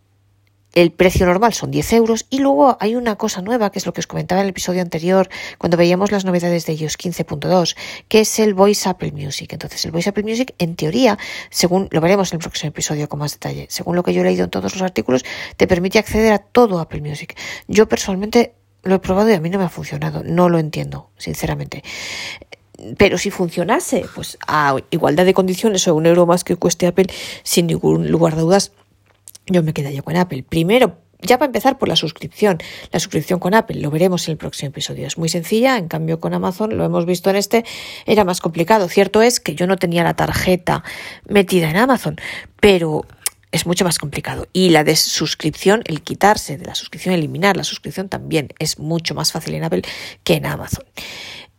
el 0.74 0.90
precio 0.90 1.26
normal 1.26 1.52
son 1.52 1.70
10 1.70 1.92
euros. 1.94 2.26
Y 2.30 2.38
luego 2.38 2.76
hay 2.80 2.94
una 2.94 3.16
cosa 3.16 3.42
nueva 3.42 3.70
que 3.70 3.78
es 3.78 3.86
lo 3.86 3.92
que 3.92 4.00
os 4.00 4.06
comentaba 4.06 4.40
en 4.40 4.46
el 4.46 4.50
episodio 4.50 4.82
anterior 4.82 5.28
cuando 5.58 5.76
veíamos 5.76 6.10
las 6.10 6.24
novedades 6.24 6.66
de 6.66 6.74
iOS 6.74 6.98
15.2 6.98 7.76
que 8.08 8.20
es 8.20 8.38
el 8.38 8.54
Voice 8.54 8.88
Apple 8.88 9.12
Music. 9.12 9.52
Entonces 9.52 9.84
el 9.84 9.90
Voice 9.90 10.10
Apple 10.10 10.22
Music 10.22 10.54
en 10.58 10.76
teoría 10.76 11.18
según 11.50 11.88
lo 11.90 12.00
veremos 12.00 12.32
en 12.32 12.36
el 12.36 12.40
próximo 12.40 12.68
episodio 12.68 13.08
con 13.08 13.20
más 13.20 13.32
detalle 13.32 13.66
según 13.68 13.96
lo 13.96 14.02
que 14.02 14.14
yo 14.14 14.22
he 14.22 14.24
leído 14.24 14.44
en 14.44 14.50
todos 14.50 14.72
los 14.72 14.82
artículos 14.82 15.24
te 15.56 15.66
permite 15.66 15.98
acceder 15.98 16.32
a 16.32 16.38
todo 16.38 16.78
Apple 16.78 17.00
Music. 17.00 17.36
Yo 17.68 17.88
personalmente 17.88 18.54
lo 18.82 18.96
he 18.96 18.98
probado 18.98 19.30
y 19.30 19.34
a 19.34 19.40
mí 19.40 19.50
no 19.50 19.58
me 19.58 19.64
ha 19.64 19.68
funcionado 19.68 20.22
no 20.24 20.48
lo 20.48 20.58
entiendo 20.58 21.10
sinceramente. 21.18 21.82
Pero 22.98 23.16
si 23.16 23.30
funcionase, 23.30 24.06
pues 24.12 24.38
a 24.46 24.76
igualdad 24.90 25.24
de 25.24 25.34
condiciones 25.34 25.86
o 25.86 25.94
un 25.94 26.06
euro 26.06 26.26
más 26.26 26.42
que 26.42 26.56
cueste 26.56 26.88
Apple, 26.88 27.06
sin 27.44 27.68
ningún 27.68 28.10
lugar 28.10 28.34
de 28.34 28.40
dudas, 28.40 28.72
yo 29.46 29.62
me 29.62 29.72
quedaría 29.72 30.02
con 30.02 30.16
Apple. 30.16 30.44
Primero, 30.48 30.98
ya 31.22 31.38
para 31.38 31.46
empezar 31.46 31.78
por 31.78 31.88
la 31.88 31.96
suscripción. 31.96 32.58
La 32.90 32.98
suscripción 32.98 33.38
con 33.38 33.54
Apple, 33.54 33.80
lo 33.80 33.90
veremos 33.90 34.26
en 34.26 34.32
el 34.32 34.38
próximo 34.38 34.70
episodio. 34.70 35.06
Es 35.06 35.18
muy 35.18 35.28
sencilla, 35.28 35.78
en 35.78 35.88
cambio 35.88 36.20
con 36.20 36.34
Amazon, 36.34 36.76
lo 36.76 36.84
hemos 36.84 37.06
visto 37.06 37.30
en 37.30 37.36
este, 37.36 37.64
era 38.06 38.24
más 38.24 38.40
complicado. 38.40 38.88
Cierto 38.88 39.22
es 39.22 39.40
que 39.40 39.54
yo 39.54 39.66
no 39.66 39.76
tenía 39.76 40.02
la 40.02 40.14
tarjeta 40.14 40.82
metida 41.28 41.70
en 41.70 41.76
Amazon, 41.76 42.16
pero 42.60 43.06
es 43.52 43.66
mucho 43.66 43.84
más 43.84 43.98
complicado. 43.98 44.48
Y 44.52 44.70
la 44.70 44.82
de 44.82 44.96
suscripción, 44.96 45.82
el 45.84 46.02
quitarse 46.02 46.56
de 46.56 46.64
la 46.64 46.74
suscripción, 46.74 47.14
eliminar 47.14 47.56
la 47.56 47.64
suscripción 47.64 48.08
también 48.08 48.48
es 48.58 48.78
mucho 48.78 49.14
más 49.14 49.30
fácil 49.30 49.54
en 49.54 49.64
Apple 49.64 49.82
que 50.24 50.34
en 50.34 50.46
Amazon. 50.46 50.84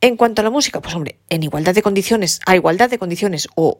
En 0.01 0.17
cuanto 0.17 0.41
a 0.41 0.43
la 0.43 0.49
música, 0.49 0.81
pues 0.81 0.93
hombre, 0.95 1.19
en 1.29 1.43
igualdad 1.43 1.73
de 1.73 1.81
condiciones, 1.81 2.41
a 2.45 2.55
igualdad 2.55 2.89
de 2.89 2.99
condiciones 2.99 3.47
o 3.55 3.79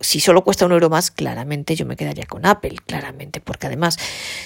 si 0.00 0.20
solo 0.20 0.44
cuesta 0.44 0.66
un 0.66 0.72
euro 0.72 0.90
más, 0.90 1.10
claramente 1.10 1.74
yo 1.74 1.86
me 1.86 1.96
quedaría 1.96 2.26
con 2.26 2.44
Apple, 2.44 2.76
claramente, 2.86 3.40
porque 3.40 3.66
además, 3.66 3.98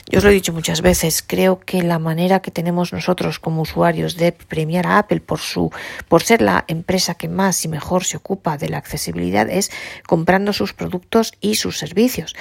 yo 0.08 0.18
os 0.18 0.24
lo 0.24 0.30
he 0.30 0.34
dicho 0.34 0.52
muchas 0.52 0.80
veces, 0.80 1.24
creo 1.26 1.58
que 1.58 1.82
la 1.82 1.98
manera 1.98 2.40
que 2.40 2.52
tenemos 2.52 2.92
nosotros 2.92 3.40
como 3.40 3.62
usuarios 3.62 4.16
de 4.16 4.32
premiar 4.32 4.86
a 4.86 4.98
Apple 4.98 5.20
por 5.20 5.40
su, 5.40 5.72
por 6.08 6.22
ser 6.22 6.40
la 6.40 6.64
empresa 6.68 7.14
que 7.14 7.28
más 7.28 7.64
y 7.64 7.68
mejor 7.68 8.04
se 8.04 8.16
ocupa 8.16 8.58
de 8.58 8.68
la 8.68 8.78
accesibilidad 8.78 9.50
es 9.50 9.72
comprando 10.06 10.52
sus 10.52 10.72
productos 10.72 11.32
y 11.40 11.56
sus 11.56 11.78
servicios. 11.78 12.36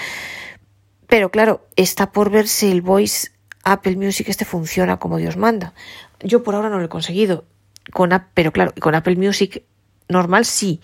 Pero 1.08 1.32
claro, 1.32 1.68
está 1.76 2.12
por 2.12 2.30
ver 2.30 2.48
si 2.48 2.70
el 2.70 2.82
Voice 2.82 3.32
Apple 3.64 3.96
Music 3.96 4.30
este 4.30 4.46
funciona 4.46 4.98
como 4.98 5.18
Dios 5.18 5.36
manda. 5.36 5.74
Yo 6.22 6.44
por 6.44 6.54
ahora 6.54 6.70
no 6.70 6.78
lo 6.78 6.86
he 6.86 6.90
conseguido, 6.90 7.46
con, 7.92 8.12
pero 8.36 8.52
claro, 8.52 8.74
con 8.80 8.94
Apple 8.94 9.16
Music 9.16 9.64
normal 10.08 10.46
sí 10.46 10.80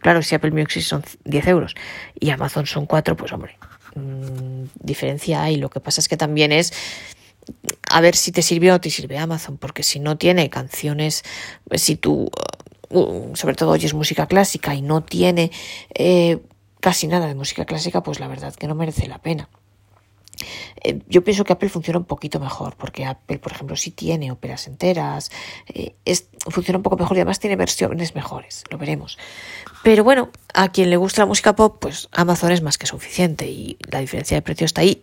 claro, 0.00 0.22
si 0.22 0.34
Apple 0.34 0.50
Music 0.50 0.82
son 0.82 1.02
10 1.24 1.46
euros 1.48 1.74
y 2.18 2.30
Amazon 2.30 2.66
son 2.66 2.86
4, 2.86 3.16
pues 3.16 3.32
hombre, 3.32 3.56
mmm, 3.94 4.64
diferencia 4.80 5.42
hay. 5.42 5.56
Lo 5.56 5.70
que 5.70 5.80
pasa 5.80 6.00
es 6.00 6.08
que 6.08 6.16
también 6.16 6.52
es 6.52 6.72
a 7.90 8.00
ver 8.00 8.16
si 8.16 8.32
te 8.32 8.42
sirve 8.42 8.72
o 8.72 8.80
te 8.80 8.90
sirve 8.90 9.18
Amazon, 9.18 9.58
porque 9.58 9.82
si 9.82 10.00
no 10.00 10.16
tiene 10.16 10.48
canciones, 10.50 11.22
si 11.74 11.96
tú 11.96 12.30
uh, 12.90 13.36
sobre 13.36 13.54
todo 13.54 13.70
oyes 13.70 13.94
música 13.94 14.26
clásica 14.26 14.74
y 14.74 14.82
no 14.82 15.02
tiene 15.02 15.50
eh, 15.94 16.38
casi 16.80 17.06
nada 17.06 17.26
de 17.26 17.34
música 17.34 17.64
clásica, 17.64 18.02
pues 18.02 18.20
la 18.20 18.28
verdad 18.28 18.54
que 18.54 18.66
no 18.66 18.74
merece 18.74 19.08
la 19.08 19.18
pena. 19.18 19.48
Eh, 20.82 21.00
yo 21.08 21.22
pienso 21.22 21.44
que 21.44 21.52
Apple 21.52 21.68
funciona 21.68 21.98
un 21.98 22.04
poquito 22.04 22.40
mejor, 22.40 22.76
porque 22.76 23.04
Apple, 23.04 23.38
por 23.38 23.52
ejemplo, 23.52 23.76
sí 23.76 23.90
tiene 23.90 24.30
óperas 24.30 24.66
enteras, 24.66 25.30
eh, 25.66 25.94
funciona 26.48 26.78
un 26.78 26.82
poco 26.82 26.96
mejor 26.96 27.16
y 27.16 27.20
además 27.20 27.40
tiene 27.40 27.56
versiones 27.56 28.14
mejores, 28.14 28.64
lo 28.70 28.78
veremos. 28.78 29.18
Pero 29.82 30.04
bueno, 30.04 30.30
a 30.52 30.68
quien 30.68 30.90
le 30.90 30.96
gusta 30.96 31.22
la 31.22 31.26
música 31.26 31.54
pop, 31.54 31.76
pues 31.80 32.08
Amazon 32.12 32.52
es 32.52 32.62
más 32.62 32.78
que 32.78 32.86
suficiente 32.86 33.46
y 33.46 33.76
la 33.90 34.00
diferencia 34.00 34.36
de 34.36 34.42
precio 34.42 34.64
está 34.64 34.80
ahí. 34.80 35.00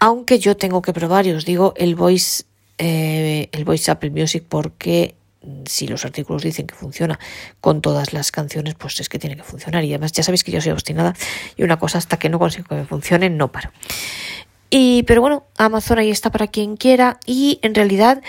Aunque 0.00 0.38
yo 0.38 0.56
tengo 0.56 0.82
que 0.82 0.92
probar, 0.92 1.26
y 1.26 1.32
os 1.32 1.44
digo, 1.44 1.74
el 1.76 1.94
Voice, 1.94 2.44
eh, 2.78 3.48
el 3.52 3.64
Voice 3.64 3.90
Apple 3.90 4.10
Music, 4.10 4.44
porque 4.48 5.14
si 5.66 5.86
los 5.86 6.04
artículos 6.04 6.42
dicen 6.42 6.66
que 6.66 6.74
funciona 6.74 7.18
con 7.60 7.80
todas 7.80 8.12
las 8.12 8.32
canciones, 8.32 8.74
pues 8.74 9.00
es 9.00 9.08
que 9.08 9.18
tiene 9.18 9.36
que 9.36 9.42
funcionar. 9.42 9.84
Y 9.84 9.90
además 9.90 10.12
ya 10.12 10.22
sabéis 10.22 10.44
que 10.44 10.52
yo 10.52 10.60
soy 10.60 10.72
obstinada 10.72 11.14
y 11.56 11.62
una 11.62 11.78
cosa 11.78 11.98
hasta 11.98 12.18
que 12.18 12.28
no 12.28 12.38
consigo 12.38 12.66
que 12.68 12.76
me 12.76 12.84
funcione, 12.84 13.30
no 13.30 13.50
paro. 13.52 13.70
Y, 14.76 15.04
pero 15.04 15.20
bueno, 15.20 15.46
Amazon 15.56 16.00
ahí 16.00 16.10
está 16.10 16.32
para 16.32 16.48
quien 16.48 16.76
quiera 16.76 17.20
y 17.26 17.60
en 17.62 17.76
realidad 17.76 18.20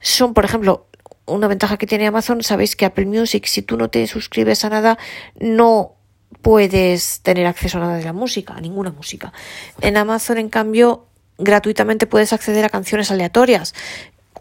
son, 0.00 0.32
por 0.32 0.44
ejemplo, 0.44 0.86
una 1.26 1.48
ventaja 1.48 1.76
que 1.76 1.88
tiene 1.88 2.06
Amazon, 2.06 2.44
sabéis 2.44 2.76
que 2.76 2.84
Apple 2.84 3.06
Music, 3.06 3.46
si 3.46 3.62
tú 3.62 3.76
no 3.76 3.90
te 3.90 4.06
suscribes 4.06 4.64
a 4.64 4.68
nada, 4.68 4.96
no 5.40 5.96
puedes 6.40 7.18
tener 7.22 7.48
acceso 7.48 7.78
a 7.78 7.80
nada 7.80 7.96
de 7.96 8.04
la 8.04 8.12
música, 8.12 8.54
a 8.54 8.60
ninguna 8.60 8.92
música. 8.92 9.32
En 9.80 9.96
Amazon, 9.96 10.38
en 10.38 10.50
cambio, 10.50 11.08
gratuitamente 11.36 12.06
puedes 12.06 12.32
acceder 12.32 12.64
a 12.64 12.68
canciones 12.68 13.10
aleatorias 13.10 13.74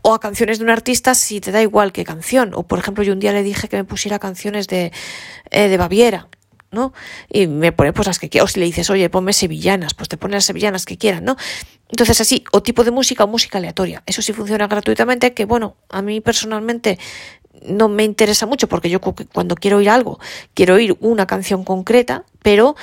o 0.03 0.13
a 0.13 0.19
canciones 0.19 0.59
de 0.59 0.63
un 0.63 0.69
artista 0.69 1.15
si 1.15 1.41
te 1.41 1.51
da 1.51 1.63
igual 1.63 1.91
qué 1.91 2.03
canción. 2.03 2.51
O 2.53 2.67
por 2.67 2.77
ejemplo, 2.77 3.03
yo 3.03 3.13
un 3.13 3.19
día 3.19 3.33
le 3.33 3.41
dije 3.41 3.67
que 3.67 3.77
me 3.77 3.83
pusiera 3.83 4.19
canciones 4.19 4.67
de, 4.67 4.91
eh, 5.49 5.69
de 5.69 5.77
Baviera. 5.77 6.27
¿No? 6.71 6.93
Y 7.29 7.47
me 7.47 7.71
pone 7.71 7.93
pues 7.93 8.07
las 8.07 8.19
que 8.19 8.29
quieras. 8.29 8.49
O 8.49 8.53
si 8.53 8.59
le 8.59 8.65
dices, 8.65 8.89
oye, 8.89 9.09
ponme 9.09 9.33
sevillanas, 9.33 9.93
pues 9.93 10.09
te 10.09 10.17
pone 10.17 10.35
las 10.35 10.45
sevillanas 10.45 10.85
que 10.85 10.97
quieran, 10.97 11.25
¿no? 11.25 11.37
Entonces 11.89 12.19
así, 12.19 12.43
o 12.51 12.61
tipo 12.61 12.83
de 12.83 12.91
música 12.91 13.23
o 13.23 13.27
música 13.27 13.57
aleatoria. 13.57 14.03
Eso 14.05 14.21
sí 14.21 14.33
funciona 14.33 14.67
gratuitamente, 14.67 15.33
que 15.33 15.45
bueno, 15.45 15.75
a 15.89 16.01
mí 16.01 16.21
personalmente 16.21 16.99
no 17.63 17.89
me 17.89 18.03
interesa 18.03 18.45
mucho 18.45 18.67
porque 18.67 18.89
yo 18.89 18.99
cuando 19.01 19.55
quiero 19.55 19.77
oír 19.77 19.89
algo, 19.89 20.19
quiero 20.53 20.75
oír 20.75 20.95
una 20.99 21.25
canción 21.25 21.63
concreta, 21.63 22.23
pero 22.41 22.75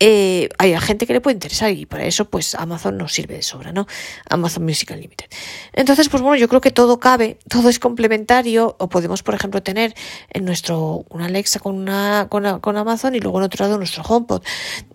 eh, 0.00 0.48
hay 0.58 0.78
gente 0.80 1.06
que 1.06 1.12
le 1.12 1.20
puede 1.20 1.34
interesar 1.34 1.70
y 1.70 1.86
para 1.86 2.04
eso 2.04 2.24
pues 2.24 2.54
Amazon 2.54 2.98
nos 2.98 3.12
sirve 3.12 3.34
de 3.34 3.42
sobra, 3.42 3.72
¿no? 3.72 3.86
Amazon 4.28 4.64
Music 4.64 4.90
Unlimited. 4.90 5.26
Entonces, 5.72 6.08
pues 6.08 6.22
bueno, 6.22 6.36
yo 6.36 6.48
creo 6.48 6.60
que 6.60 6.72
todo 6.72 6.98
cabe, 6.98 7.38
todo 7.48 7.68
es 7.68 7.78
complementario 7.78 8.76
o 8.78 8.88
podemos, 8.88 9.22
por 9.22 9.34
ejemplo, 9.34 9.62
tener 9.62 9.94
en 10.30 10.44
nuestro 10.44 11.04
una 11.10 11.26
Alexa 11.26 11.60
con 11.60 11.76
una 11.76 12.26
con, 12.28 12.60
con 12.60 12.76
Amazon 12.76 13.14
y 13.14 13.20
luego 13.20 13.38
en 13.38 13.44
otro 13.44 13.64
lado 13.64 13.78
nuestro 13.78 14.02
HomePod. 14.02 14.42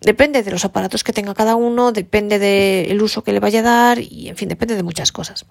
Depende 0.01 0.43
de 0.43 0.51
los 0.51 0.65
aparatos 0.65 1.03
que 1.03 1.13
tenga 1.13 1.33
cada 1.33 1.55
uno, 1.55 1.91
depende 1.91 2.39
del 2.39 3.01
uso 3.01 3.23
que 3.23 3.31
le 3.31 3.39
vaya 3.39 3.59
a 3.59 3.63
dar 3.63 3.99
y 3.99 4.29
en 4.29 4.35
fin, 4.35 4.49
depende 4.49 4.75
de 4.75 4.83
muchas 4.83 5.12
cosas. 5.12 5.45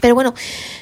Pero 0.00 0.14
bueno, 0.14 0.34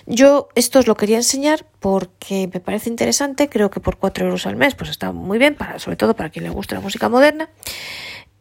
yo 0.06 0.48
esto 0.54 0.78
os 0.78 0.86
lo 0.86 0.96
quería 0.96 1.16
enseñar 1.16 1.66
porque 1.80 2.48
me 2.52 2.60
parece 2.60 2.88
interesante, 2.88 3.48
creo 3.48 3.70
que 3.70 3.80
por 3.80 3.96
4 3.98 4.26
euros 4.26 4.46
al 4.46 4.56
mes 4.56 4.74
pues 4.74 4.90
está 4.90 5.12
muy 5.12 5.38
bien, 5.38 5.54
para, 5.54 5.78
sobre 5.78 5.96
todo 5.96 6.14
para 6.14 6.30
quien 6.30 6.44
le 6.44 6.50
guste 6.50 6.74
la 6.74 6.80
música 6.80 7.08
moderna. 7.08 7.50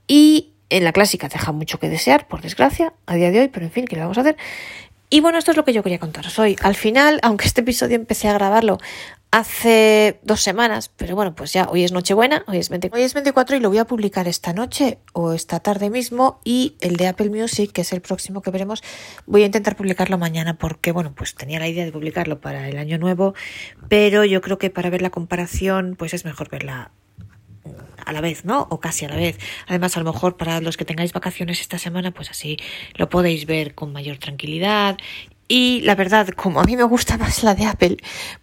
Y 0.07 0.53
en 0.69 0.83
la 0.83 0.93
clásica 0.93 1.27
deja 1.27 1.51
mucho 1.51 1.79
que 1.79 1.89
desear, 1.89 2.27
por 2.27 2.41
desgracia, 2.41 2.93
a 3.05 3.15
día 3.15 3.31
de 3.31 3.41
hoy, 3.41 3.47
pero 3.47 3.65
en 3.65 3.71
fin, 3.71 3.85
¿qué 3.85 3.95
le 3.95 4.01
vamos 4.01 4.17
a 4.17 4.21
hacer? 4.21 4.37
Y 5.09 5.21
bueno, 5.21 5.37
esto 5.37 5.51
es 5.51 5.57
lo 5.57 5.63
que 5.63 5.71
yo 5.71 5.83
quería 5.83 5.99
contaros 5.99 6.37
hoy. 6.37 6.57
Al 6.61 6.75
final, 6.75 7.19
aunque 7.23 7.47
este 7.47 7.61
episodio 7.61 7.95
empecé 7.95 8.27
a 8.27 8.33
grabarlo 8.33 8.77
hace 9.31 10.19
dos 10.23 10.41
semanas, 10.41 10.89
pero 10.95 11.15
bueno, 11.15 11.35
pues 11.35 11.53
ya 11.53 11.67
hoy 11.69 11.83
es 11.83 11.91
Nochebuena, 11.91 12.43
hoy 12.47 12.57
es, 12.57 12.69
20, 12.69 12.91
hoy 12.93 13.01
es 13.01 13.13
24 13.13 13.57
y 13.57 13.59
lo 13.59 13.69
voy 13.69 13.77
a 13.77 13.85
publicar 13.85 14.27
esta 14.27 14.53
noche 14.53 14.99
o 15.13 15.33
esta 15.33 15.59
tarde 15.59 15.89
mismo 15.89 16.39
y 16.43 16.75
el 16.79 16.95
de 16.95 17.07
Apple 17.07 17.29
Music, 17.29 17.71
que 17.71 17.81
es 17.81 17.91
el 17.93 18.01
próximo 18.01 18.41
que 18.41 18.51
veremos, 18.51 18.83
voy 19.25 19.43
a 19.43 19.45
intentar 19.45 19.75
publicarlo 19.75 20.17
mañana 20.17 20.57
porque 20.57 20.91
bueno, 20.91 21.13
pues 21.13 21.35
tenía 21.35 21.59
la 21.59 21.67
idea 21.67 21.85
de 21.85 21.91
publicarlo 21.91 22.39
para 22.39 22.69
el 22.69 22.77
año 22.77 22.97
nuevo, 22.97 23.33
pero 23.89 24.23
yo 24.23 24.41
creo 24.41 24.57
que 24.57 24.69
para 24.69 24.89
ver 24.89 25.01
la 25.01 25.09
comparación 25.09 25.95
pues 25.97 26.13
es 26.13 26.23
mejor 26.23 26.49
verla 26.49 26.91
a 28.05 28.13
la 28.13 28.21
vez, 28.21 28.45
¿no? 28.45 28.67
O 28.69 28.79
casi 28.79 29.03
a 29.03 29.09
la 29.09 29.17
vez. 29.17 29.37
Además, 29.67 29.97
a 29.97 29.99
lo 29.99 30.11
mejor 30.11 30.37
para 30.37 30.61
los 30.61 30.77
que 30.77 30.85
tengáis 30.85 31.11
vacaciones 31.11 31.59
esta 31.59 31.77
semana, 31.77 32.11
pues 32.11 32.29
así 32.29 32.57
lo 32.95 33.09
podéis 33.09 33.45
ver 33.45 33.75
con 33.75 33.91
mayor 33.91 34.17
tranquilidad 34.17 34.97
y 35.47 35.81
la 35.81 35.95
verdad, 35.95 36.27
como 36.29 36.60
a 36.60 36.63
mí 36.63 36.75
me 36.75 36.83
gusta 36.83 37.17
más 37.17 37.43
la 37.43 37.55
de 37.55 37.65
Apple, 37.65 37.97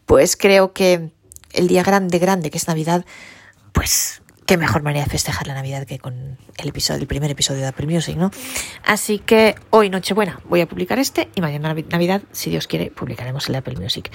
pues 0.07 0.37
creo 0.37 0.73
que 0.73 1.11
el 1.53 1.69
día 1.69 1.83
grande, 1.83 2.19
grande, 2.19 2.51
que 2.51 2.59
es 2.59 2.67
Navidad, 2.67 3.05
pues 3.73 4.23
qué 4.47 4.57
mejor 4.57 4.83
manera 4.83 5.05
de 5.05 5.11
festejar 5.11 5.47
la 5.47 5.55
Navidad 5.55 5.87
que 5.87 5.99
con 5.99 6.39
el 6.57 6.69
episodio, 6.69 7.01
el 7.01 7.07
primer 7.07 7.31
episodio 7.31 7.61
de 7.63 7.69
Apple 7.69 7.87
Music, 7.87 8.17
¿no? 8.17 8.31
Así 8.85 9.19
que 9.19 9.55
hoy 9.71 9.91
Nochebuena 9.91 10.41
voy 10.49 10.61
a 10.61 10.69
publicar 10.69 10.99
este 10.99 11.29
y 11.35 11.41
mañana 11.41 11.75
Navidad, 11.91 12.23
si 12.33 12.51
Dios 12.51 12.67
quiere, 12.67 12.91
publicaremos 12.91 13.47
el 13.49 13.53
de 13.53 13.59
Apple 13.59 13.77
Music. 13.77 14.11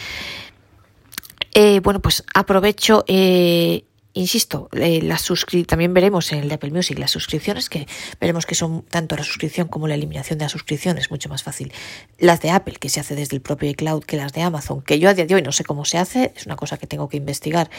Eh, 1.54 1.80
bueno, 1.80 2.00
pues 2.00 2.24
aprovecho 2.34 3.04
eh, 3.08 3.86
insisto, 4.14 4.70
eh, 4.74 5.02
la 5.02 5.20
también 5.68 5.94
veremos 5.94 6.32
en 6.32 6.40
el 6.40 6.50
de 6.50 6.56
Apple 6.56 6.72
Music 6.72 6.98
las 6.98 7.12
suscripciones, 7.12 7.70
que 7.70 7.88
veremos 8.20 8.46
que 8.46 8.56
son 8.56 8.84
tanto 8.84 9.16
la 9.16 9.24
suscripción 9.24 9.68
como 9.68 9.88
la 9.88 9.96
eliminación 9.96 10.40
de 10.40 10.46
la 10.46 10.50
suscripción 10.50 10.98
es 10.98 11.12
mucho 11.12 11.30
más 11.30 11.44
fácil. 11.44 11.72
Las 12.18 12.42
de 12.42 12.50
Apple, 12.50 12.76
que 12.80 12.90
se 12.90 13.00
hace 13.00 13.16
desde 13.16 13.36
el 13.36 13.42
propio 13.42 13.70
iCloud, 13.70 14.04
que 14.04 14.18
las 14.18 14.34
de 14.34 14.42
Amazon, 14.42 14.82
que 14.82 15.00
yo 15.00 15.10
a 15.10 15.14
día 15.14 15.26
de 15.26 15.36
hoy 15.36 15.42
no 15.42 15.52
sé 15.52 15.64
cómo 15.64 15.86
se 15.86 15.98
hace, 15.98 16.34
es 16.36 16.46
una 16.46 16.56
cosa 16.56 16.78
que 16.78 16.88
tengo 16.88 17.08
que 17.10 17.18
investigar 17.18 17.70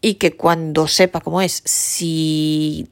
y 0.00 0.14
que 0.14 0.36
cuando 0.36 0.88
sepa 0.88 1.20
cómo 1.20 1.40
es, 1.40 1.62
si 1.64 2.88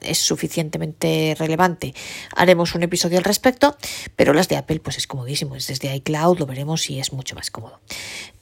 es 0.00 0.18
suficientemente 0.18 1.36
relevante, 1.38 1.94
haremos 2.34 2.74
un 2.74 2.82
episodio 2.82 3.18
al 3.18 3.24
respecto, 3.24 3.76
pero 4.16 4.32
las 4.32 4.48
de 4.48 4.56
Apple 4.56 4.80
pues 4.80 4.98
es 4.98 5.06
comodísimo, 5.06 5.56
es 5.56 5.66
desde 5.66 5.94
iCloud, 5.96 6.38
lo 6.38 6.46
veremos 6.46 6.90
y 6.90 6.98
es 6.98 7.12
mucho 7.12 7.34
más 7.34 7.50
cómodo. 7.50 7.80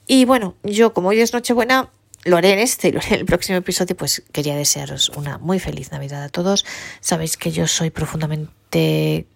Y 0.07 0.25
bueno, 0.25 0.57
yo 0.63 0.95
como 0.95 1.09
hoy 1.09 1.21
es 1.21 1.33
Nochebuena, 1.35 1.91
lo 2.29 2.37
haré 2.37 2.53
en 2.53 2.59
este 2.59 2.89
y 2.89 2.93
lo 2.93 3.01
haré 3.01 3.15
en 3.15 3.21
el 3.21 3.27
próximo 3.27 3.59
episodio, 3.59 3.97
pues 3.97 4.23
quería 4.33 4.57
desearos 4.57 5.09
una 5.11 5.39
muy 5.39 5.59
feliz 5.59 5.91
Navidad 5.93 6.23
a 6.23 6.29
todos. 6.29 6.65
Sabéis 7.01 7.37
que 7.37 7.51
yo 7.51 7.67
soy 7.67 7.91
profundamente 7.91 9.27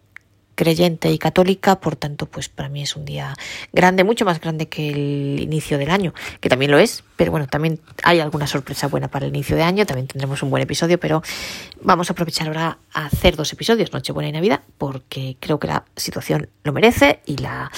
creyente 0.55 1.11
y 1.11 1.18
católica, 1.18 1.81
por 1.81 1.96
tanto, 1.96 2.26
pues 2.26 2.48
para 2.48 2.68
mí 2.68 2.83
es 2.83 2.94
un 2.94 3.05
día 3.05 3.35
grande, 3.72 4.05
mucho 4.05 4.24
más 4.24 4.40
grande 4.40 4.68
que 4.68 4.90
el 4.90 5.40
inicio 5.40 5.78
del 5.78 5.90
año, 5.90 6.12
que 6.40 6.48
también 6.48 6.70
lo 6.70 6.78
es, 6.78 7.05
pero 7.16 7.31
bueno, 7.31 7.46
también 7.46 7.81
hay 8.02 8.20
alguna 8.20 8.46
sorpresa 8.46 8.87
buena 8.88 9.09
para 9.09 9.26
el 9.26 9.35
inicio 9.35 9.57
de 9.57 9.62
año, 9.62 9.87
también 9.87 10.07
tendremos 10.07 10.42
un 10.42 10.50
buen 10.50 10.62
episodio, 10.62 11.00
pero 11.00 11.22
vamos 11.81 12.11
a 12.11 12.12
aprovechar 12.12 12.48
ahora 12.48 12.78
a 12.92 13.07
hacer 13.07 13.37
dos 13.37 13.52
episodios, 13.52 13.92
Nochebuena 13.92 14.28
y 14.28 14.33
Navidad, 14.33 14.61
porque 14.78 15.37
creo 15.40 15.59
que 15.59 15.68
la 15.68 15.85
situación 15.96 16.48
lo 16.64 16.72
merece 16.72 17.20
y 17.26 17.38
la 17.38 17.70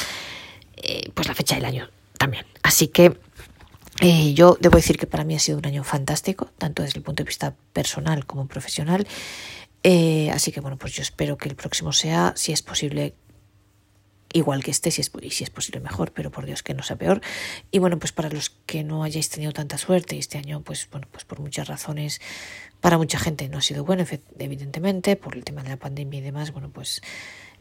eh, 0.77 1.11
pues 1.15 1.29
la 1.29 1.35
fecha 1.35 1.55
del 1.55 1.65
año 1.65 1.89
también. 2.19 2.45
Así 2.63 2.89
que 2.89 3.17
eh, 4.01 4.35
yo 4.35 4.57
debo 4.61 4.77
decir 4.77 4.99
que 4.99 5.07
para 5.07 5.25
mí 5.25 5.35
ha 5.35 5.39
sido 5.39 5.59
un 5.59 5.67
año 5.67 5.85
fantástico, 5.85 6.51
tanto 6.59 6.83
desde 6.83 6.99
el 6.99 7.05
punto 7.05 7.23
de 7.23 7.29
vista 7.29 7.55
personal 7.73 8.27
como 8.27 8.47
profesional. 8.47 9.07
Eh, 9.83 10.31
así 10.33 10.51
que 10.51 10.61
bueno, 10.61 10.79
pues 10.79 10.95
yo 10.95 11.03
espero 11.03 11.37
que 11.37 11.49
el 11.49 11.55
próximo 11.55 11.93
sea, 11.93 12.33
si 12.37 12.53
es 12.53 12.63
posible, 12.63 13.15
igual 14.33 14.65
que 14.65 14.71
este, 14.71 14.91
si 14.91 15.03
es, 15.03 15.13
y 15.23 15.31
si 15.31 15.45
es 15.45 15.51
posible 15.51 15.81
mejor, 15.81 16.13
pero 16.13 16.31
por 16.31 16.47
Dios 16.47 16.63
que 16.63 16.75
no 16.75 16.83
sea 16.83 16.97
peor. 16.97 17.21
Y 17.71 17.79
bueno, 17.79 17.99
pues 17.99 18.11
para 18.11 18.31
los 18.31 18.51
que 18.51 18.83
no 18.83 19.05
hayáis 19.05 19.29
tenido 19.29 19.53
tanta 19.53 19.79
suerte, 19.79 20.19
este 20.19 20.39
año, 20.39 20.63
pues 20.63 20.89
bueno, 20.91 21.07
pues 21.13 21.25
por 21.25 21.39
muchas 21.39 21.69
razones, 21.69 22.21
para 22.81 22.99
mucha 22.99 23.19
gente 23.19 23.49
no 23.49 23.59
ha 23.59 23.63
sido 23.63 23.85
bueno, 23.85 24.05
evidentemente, 24.39 25.17
por 25.17 25.37
el 25.37 25.45
tema 25.45 25.63
de 25.63 25.69
la 25.69 25.77
pandemia 25.77 26.19
y 26.19 26.23
demás, 26.23 26.51
bueno, 26.51 26.71
pues 26.71 27.01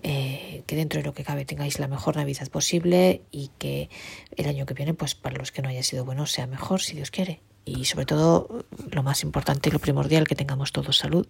eh, 0.02 0.64
que 0.66 0.76
dentro 0.76 1.00
de 1.00 1.06
lo 1.06 1.14
que 1.14 1.24
cabe 1.24 1.46
tengáis 1.46 1.80
la 1.80 1.88
mejor 1.88 2.16
Navidad 2.16 2.48
posible 2.50 3.22
y 3.32 3.52
que 3.58 3.90
el 4.36 4.48
año 4.48 4.66
que 4.66 4.74
viene, 4.74 4.94
pues 4.94 5.16
para 5.16 5.38
los 5.38 5.52
que 5.52 5.62
no 5.62 5.70
haya 5.70 5.84
sido 5.84 6.06
bueno, 6.06 6.26
sea 6.26 6.48
mejor, 6.48 6.82
si 6.82 6.96
Dios 6.96 7.12
quiere. 7.12 7.42
Y 7.66 7.86
sobre 7.86 8.06
todo, 8.06 8.66
lo 8.92 9.04
más 9.04 9.24
importante 9.24 9.70
y 9.70 9.72
lo 9.72 9.80
primordial, 9.80 10.28
que 10.28 10.36
tengamos 10.36 10.72
todos 10.72 10.98
salud. 10.98 11.28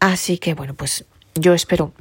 Así 0.00 0.38
que 0.38 0.54
bueno, 0.54 0.74
pues 0.74 1.04
yo 1.34 1.54
espero 1.54 1.92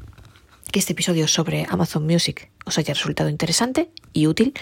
que 0.72 0.80
este 0.80 0.94
episodio 0.94 1.28
sobre 1.28 1.68
Amazon 1.70 2.06
Music 2.06 2.50
os 2.66 2.78
haya 2.78 2.94
resultado 2.94 3.30
interesante 3.30 3.90
y 4.12 4.26
útil 4.28 4.54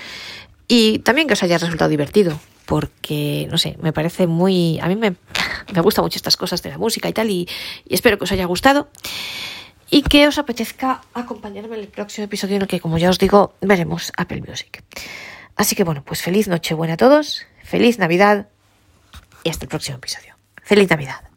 y 0.68 1.00
también 1.00 1.28
que 1.28 1.34
os 1.34 1.44
haya 1.44 1.58
resultado 1.58 1.90
divertido 1.90 2.40
porque, 2.66 3.48
no 3.52 3.58
sé, 3.58 3.78
me 3.82 3.92
parece 3.92 4.28
muy... 4.28 4.80
A 4.80 4.88
mí 4.88 4.96
me, 4.96 5.16
me 5.74 5.82
gustan 5.82 6.06
mucho 6.06 6.18
estas 6.18 6.38
cosas 6.38 6.62
de 6.62 6.70
la 6.70 6.78
música 6.78 7.10
y 7.10 7.14
tal 7.14 7.30
y 7.30 7.48
espero 7.90 8.18
que 8.18 8.24
os 8.26 8.32
haya 8.32 8.46
gustado 8.46 8.90
y 9.92 10.02
que 10.04 10.26
os 10.28 10.40
apetezca 10.40 11.02
acompañarme 11.14 11.76
en 11.76 11.82
el 11.82 11.88
próximo 11.90 12.26
episodio 12.26 12.56
en 12.56 12.62
el 12.64 12.68
que, 12.68 12.80
como 12.80 12.98
ya 12.98 13.10
os 13.10 13.20
digo, 13.20 13.54
veremos 13.62 14.12
Apple 14.18 14.42
Music. 14.42 14.84
Así 15.56 15.76
que 15.76 15.84
bueno, 15.84 16.04
pues 16.04 16.24
feliz 16.24 16.48
Nochebuena 16.48 16.94
a 16.96 16.98
todos, 16.98 17.46
feliz 17.64 18.00
Navidad 18.00 18.48
y 19.44 19.50
hasta 19.50 19.66
el 19.66 19.70
próximo 19.70 19.98
episodio. 19.98 20.36
Feliz 20.64 20.90
Navidad. 20.90 21.31